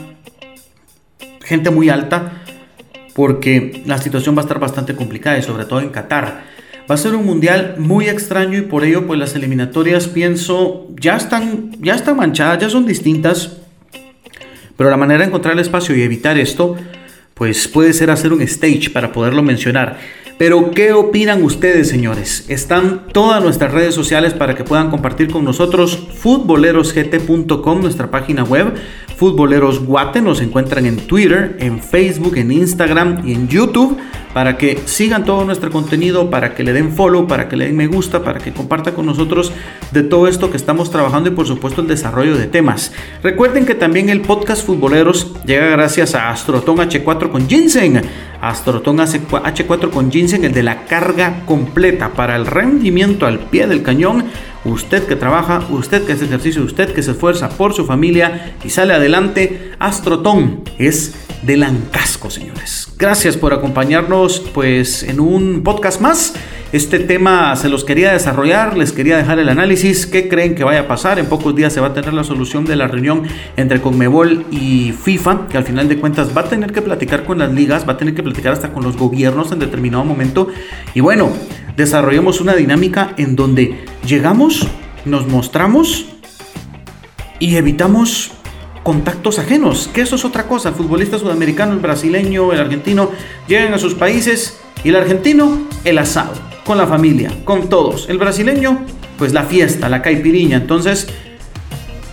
gente 1.42 1.70
muy 1.70 1.88
alta, 1.88 2.44
porque 3.14 3.82
la 3.86 3.98
situación 3.98 4.36
va 4.36 4.40
a 4.40 4.44
estar 4.44 4.58
bastante 4.58 4.94
complicada 4.94 5.38
y 5.38 5.42
sobre 5.42 5.64
todo 5.64 5.80
en 5.80 5.90
Qatar. 5.90 6.44
Va 6.90 6.96
a 6.96 6.98
ser 6.98 7.14
un 7.14 7.24
mundial 7.24 7.76
muy 7.78 8.08
extraño 8.08 8.58
y 8.58 8.62
por 8.62 8.84
ello 8.84 9.06
pues 9.06 9.18
las 9.18 9.34
eliminatorias 9.34 10.06
pienso 10.06 10.88
ya 11.00 11.16
están, 11.16 11.72
ya 11.80 11.94
están 11.94 12.16
manchadas, 12.16 12.58
ya 12.58 12.68
son 12.68 12.84
distintas. 12.84 13.58
Pero 14.76 14.90
la 14.90 14.96
manera 14.96 15.20
de 15.20 15.26
encontrar 15.26 15.54
el 15.54 15.60
espacio 15.60 15.96
y 15.96 16.02
evitar 16.02 16.36
esto, 16.36 16.76
pues 17.32 17.68
puede 17.68 17.92
ser 17.92 18.10
hacer 18.10 18.32
un 18.32 18.42
stage 18.42 18.90
para 18.90 19.12
poderlo 19.12 19.42
mencionar. 19.42 19.98
Pero 20.36 20.72
¿qué 20.72 20.92
opinan 20.92 21.44
ustedes, 21.44 21.88
señores? 21.88 22.46
Están 22.48 23.06
todas 23.12 23.42
nuestras 23.42 23.72
redes 23.72 23.94
sociales 23.94 24.34
para 24.34 24.56
que 24.56 24.64
puedan 24.64 24.90
compartir 24.90 25.30
con 25.30 25.44
nosotros 25.44 26.08
futbolerosgt.com, 26.14 27.80
nuestra 27.80 28.10
página 28.10 28.42
web. 28.42 28.74
Futboleros 29.16 29.84
Guate 29.84 30.20
nos 30.20 30.40
encuentran 30.40 30.86
en 30.86 30.96
Twitter, 30.96 31.56
en 31.60 31.80
Facebook, 31.80 32.36
en 32.36 32.50
Instagram 32.50 33.22
y 33.24 33.32
en 33.32 33.46
YouTube 33.46 33.96
para 34.34 34.58
que 34.58 34.82
sigan 34.84 35.24
todo 35.24 35.44
nuestro 35.44 35.70
contenido, 35.70 36.28
para 36.28 36.54
que 36.54 36.64
le 36.64 36.72
den 36.72 36.92
follow, 36.92 37.28
para 37.28 37.48
que 37.48 37.56
le 37.56 37.66
den 37.66 37.76
me 37.76 37.86
gusta, 37.86 38.24
para 38.24 38.40
que 38.40 38.52
compartan 38.52 38.94
con 38.94 39.06
nosotros 39.06 39.52
de 39.92 40.02
todo 40.02 40.26
esto 40.26 40.50
que 40.50 40.56
estamos 40.56 40.90
trabajando 40.90 41.30
y 41.30 41.32
por 41.32 41.46
supuesto 41.46 41.80
el 41.80 41.86
desarrollo 41.86 42.36
de 42.36 42.46
temas. 42.46 42.92
Recuerden 43.22 43.64
que 43.64 43.76
también 43.76 44.08
el 44.08 44.22
podcast 44.22 44.66
Futboleros 44.66 45.32
llega 45.46 45.68
gracias 45.68 46.16
a 46.16 46.30
Astroton 46.30 46.78
H4 46.78 47.30
con 47.30 47.48
Ginseng. 47.48 48.02
Astroton 48.48 48.98
H4 48.98 49.90
con 49.90 50.11
Ginseng, 50.11 50.44
el 50.44 50.52
de 50.52 50.62
la 50.62 50.85
carga 50.85 51.42
completa 51.46 52.11
para 52.11 52.37
el 52.37 52.46
rendimiento 52.46 53.26
al 53.26 53.38
pie 53.38 53.66
del 53.66 53.83
cañón 53.83 54.24
Usted 54.64 55.07
que 55.07 55.14
trabaja, 55.14 55.62
usted 55.68 56.07
que 56.07 56.14
hace 56.14 56.24
ejercicio, 56.24 56.62
usted 56.62 56.94
que 56.94 57.02
se 57.02 57.11
esfuerza 57.11 57.50
por 57.50 57.74
su 57.74 57.85
familia 57.85 58.54
y 58.64 58.70
sale 58.70 58.94
adelante, 58.94 59.72
Astrotón 59.78 60.62
es 60.78 61.14
de 61.42 61.59
Lancasco, 61.59 62.30
señores. 62.30 62.88
Gracias 62.96 63.37
por 63.37 63.52
acompañarnos 63.52 64.40
pues 64.54 65.02
en 65.02 65.20
un 65.20 65.62
podcast 65.62 66.00
más. 66.00 66.33
Este 66.74 66.98
tema 66.98 67.54
se 67.54 67.68
los 67.68 67.84
quería 67.84 68.12
desarrollar, 68.12 68.76
les 68.76 68.90
quería 68.90 69.16
dejar 69.16 69.38
el 69.38 69.48
análisis. 69.48 70.06
¿Qué 70.06 70.28
creen 70.28 70.56
que 70.56 70.64
vaya 70.64 70.80
a 70.80 70.88
pasar? 70.88 71.20
En 71.20 71.26
pocos 71.26 71.54
días 71.54 71.72
se 71.72 71.80
va 71.80 71.87
a 71.87 71.94
tener 71.94 72.12
la 72.12 72.24
solución 72.24 72.64
de 72.64 72.74
la 72.74 72.88
reunión 72.88 73.22
entre 73.56 73.80
Conmebol 73.80 74.44
y 74.50 74.90
FIFA, 74.90 75.46
que 75.48 75.56
al 75.56 75.62
final 75.62 75.88
de 75.88 76.00
cuentas 76.00 76.37
va 76.37 76.40
a 76.40 76.48
tener 76.48 76.72
que 76.72 76.82
platicar 76.82 77.22
con 77.22 77.38
las 77.38 77.52
ligas, 77.52 77.88
va 77.88 77.92
a 77.92 77.96
tener 77.96 78.12
que 78.12 78.24
platicar 78.24 78.52
hasta 78.52 78.72
con 78.72 78.82
los 78.82 78.96
gobiernos 78.96 79.52
en 79.52 79.60
determinado 79.60 80.04
momento. 80.04 80.48
Y 80.94 81.00
bueno, 81.00 81.30
desarrollemos 81.76 82.40
una 82.40 82.56
dinámica 82.56 83.14
en 83.18 83.37
donde 83.37 83.84
llegamos, 84.04 84.66
nos 85.04 85.28
mostramos 85.28 86.06
y 87.38 87.54
evitamos 87.54 88.32
contactos 88.82 89.38
ajenos, 89.38 89.88
que 89.94 90.00
eso 90.00 90.16
es 90.16 90.24
otra 90.24 90.48
cosa. 90.48 90.70
El 90.70 90.74
futbolista 90.74 91.20
sudamericano, 91.20 91.72
el 91.72 91.78
brasileño, 91.78 92.52
el 92.52 92.58
argentino 92.58 93.12
llegan 93.46 93.74
a 93.74 93.78
sus 93.78 93.94
países 93.94 94.58
y 94.84 94.90
el 94.90 94.96
argentino 94.96 95.66
el 95.84 95.98
asado, 95.98 96.34
con 96.64 96.78
la 96.78 96.86
familia, 96.86 97.30
con 97.44 97.68
todos. 97.68 98.08
El 98.08 98.18
brasileño, 98.18 98.84
pues 99.18 99.32
la 99.32 99.44
fiesta, 99.44 99.88
la 99.88 100.02
caipiriña. 100.02 100.58
Entonces, 100.58 101.08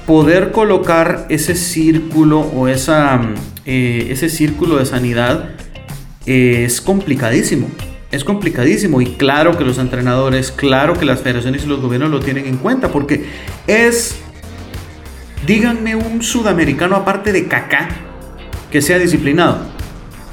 poder 0.08 0.52
colocar 0.52 1.28
ese 1.30 1.56
círculo 1.56 2.40
o 2.40 2.68
esa, 2.68 3.22
eh, 3.66 4.08
ese 4.10 4.30
círculo 4.30 4.78
de 4.78 4.86
sanidad 4.86 5.50
es 6.26 6.82
complicadísimo. 6.82 7.68
Es 8.12 8.26
complicadísimo 8.26 9.00
y 9.02 9.06
claro 9.06 9.58
que 9.58 9.64
los 9.64 9.78
entrenadores, 9.78 10.52
claro 10.52 10.94
que 10.98 11.06
las 11.06 11.22
federaciones 11.22 11.64
y 11.64 11.68
los 11.68 11.80
gobiernos 11.80 12.12
lo 12.12 12.20
tienen 12.20 12.46
en 12.46 12.58
cuenta 12.58 12.90
porque 12.90 13.26
es, 13.68 14.18
díganme 15.48 15.96
un 15.96 16.22
sudamericano 16.22 16.98
aparte 16.98 17.32
de 17.32 17.48
Kaká 17.48 17.88
que 18.70 18.82
sea 18.82 19.00
disciplinado 19.00 19.60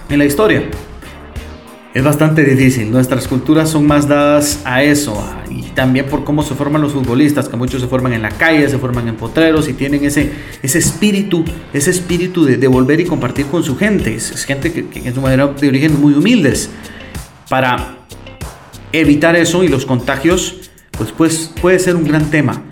en 0.08 0.18
la 0.18 0.24
historia. 0.24 0.68
Es 1.98 2.04
bastante 2.04 2.44
difícil, 2.44 2.92
nuestras 2.92 3.26
culturas 3.26 3.70
son 3.70 3.84
más 3.84 4.06
dadas 4.06 4.62
a 4.64 4.84
eso 4.84 5.20
y 5.50 5.62
también 5.62 6.06
por 6.06 6.22
cómo 6.22 6.44
se 6.44 6.54
forman 6.54 6.80
los 6.80 6.92
futbolistas, 6.92 7.48
que 7.48 7.56
muchos 7.56 7.80
se 7.80 7.88
forman 7.88 8.12
en 8.12 8.22
la 8.22 8.28
calle, 8.28 8.68
se 8.68 8.78
forman 8.78 9.08
en 9.08 9.16
potreros 9.16 9.68
y 9.68 9.72
tienen 9.72 10.04
ese, 10.04 10.30
ese 10.62 10.78
espíritu, 10.78 11.44
ese 11.72 11.90
espíritu 11.90 12.44
de, 12.44 12.68
volver 12.68 13.00
y 13.00 13.04
compartir 13.04 13.46
con 13.46 13.64
su 13.64 13.76
gente, 13.76 14.14
es, 14.14 14.44
gente 14.44 14.72
que, 14.72 14.86
que 14.86 15.08
es 15.08 15.14
de 15.16 15.68
origen 15.68 16.00
muy 16.00 16.14
humildes 16.14 16.70
para 17.48 17.96
evitar 18.92 19.34
eso 19.34 19.64
y 19.64 19.68
los 19.68 19.84
contagios, 19.84 20.70
pues, 20.92 21.10
pues 21.10 21.52
puede 21.60 21.80
ser 21.80 21.96
un 21.96 22.04
gran 22.04 22.30
tema. 22.30 22.62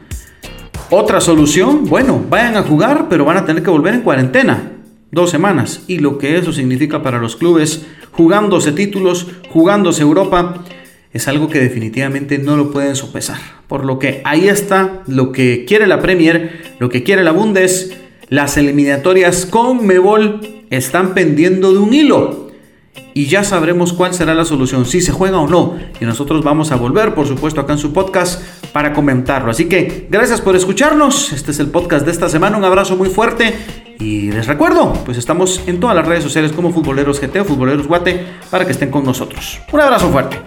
Otra 0.89 1.21
solución, 1.21 1.87
bueno, 1.87 2.25
vayan 2.31 2.57
a 2.57 2.62
jugar, 2.62 3.09
pero 3.11 3.25
van 3.25 3.39
a 3.39 3.45
tener 3.45 3.65
que 3.65 3.71
volver 3.71 3.95
en 3.95 4.03
cuarentena, 4.03 4.71
dos 5.11 5.31
semanas. 5.31 5.83
Y 5.89 5.99
lo 5.99 6.17
que 6.17 6.39
eso 6.39 6.53
significa 6.53 7.03
para 7.03 7.19
los 7.19 7.35
clubes, 7.35 7.85
jugándose 8.16 8.72
títulos, 8.72 9.26
jugándose 9.50 10.02
Europa, 10.02 10.64
es 11.12 11.29
algo 11.29 11.48
que 11.48 11.61
definitivamente 11.61 12.38
no 12.38 12.57
lo 12.57 12.70
pueden 12.70 12.96
sopesar. 12.96 13.38
Por 13.68 13.85
lo 13.85 13.98
que 13.98 14.20
ahí 14.24 14.48
está 14.48 15.02
lo 15.07 15.33
que 15.33 15.64
quiere 15.66 15.87
la 15.87 16.00
Premier, 16.00 16.74
lo 16.79 16.88
que 16.88 17.02
quiere 17.02 17.24
la 17.24 17.33
Bundes, 17.33 17.96
las 18.29 18.57
eliminatorias 18.57 19.46
con 19.46 19.87
Mebol 19.87 20.40
están 20.70 21.14
pendiendo 21.14 21.72
de 21.72 21.79
un 21.79 21.94
hilo 21.94 22.46
y 23.14 23.26
ya 23.26 23.44
sabremos 23.44 23.94
cuál 23.94 24.12
será 24.12 24.35
la 24.35 24.44
solución, 24.44 24.85
si 24.85 25.00
se 25.00 25.11
juega 25.11 25.38
o 25.38 25.48
no. 25.48 25.79
Y 26.00 26.05
nosotros 26.05 26.44
vamos 26.44 26.70
a 26.70 26.76
volver, 26.76 27.14
por 27.14 27.26
supuesto, 27.26 27.62
acá 27.62 27.72
en 27.72 27.79
su 27.79 27.92
podcast 27.92 28.42
para 28.74 28.92
comentarlo. 28.92 29.50
Así 29.50 29.70
que 29.70 30.07
gracias 30.11 30.42
por 30.42 30.55
escucharnos. 30.55 31.33
Este 31.33 31.50
es 31.50 31.59
el 31.59 31.68
podcast 31.68 32.05
de 32.05 32.12
esta 32.12 32.29
semana. 32.29 32.59
Un 32.59 32.64
abrazo 32.64 32.94
muy 32.94 33.09
fuerte. 33.09 33.55
Y 33.99 34.31
les 34.31 34.47
recuerdo, 34.47 34.93
pues 35.05 35.17
estamos 35.19 35.63
en 35.67 35.81
todas 35.81 35.97
las 35.97 36.07
redes 36.07 36.23
sociales 36.23 36.53
como 36.53 36.73
Futboleros 36.73 37.21
GT 37.21 37.41
o 37.41 37.45
Futboleros 37.45 37.87
Guate 37.87 38.25
para 38.51 38.65
que 38.65 38.73
estén 38.73 38.91
con 38.91 39.05
nosotros. 39.05 39.61
Un 39.73 39.81
abrazo 39.81 40.11
fuerte. 40.11 40.39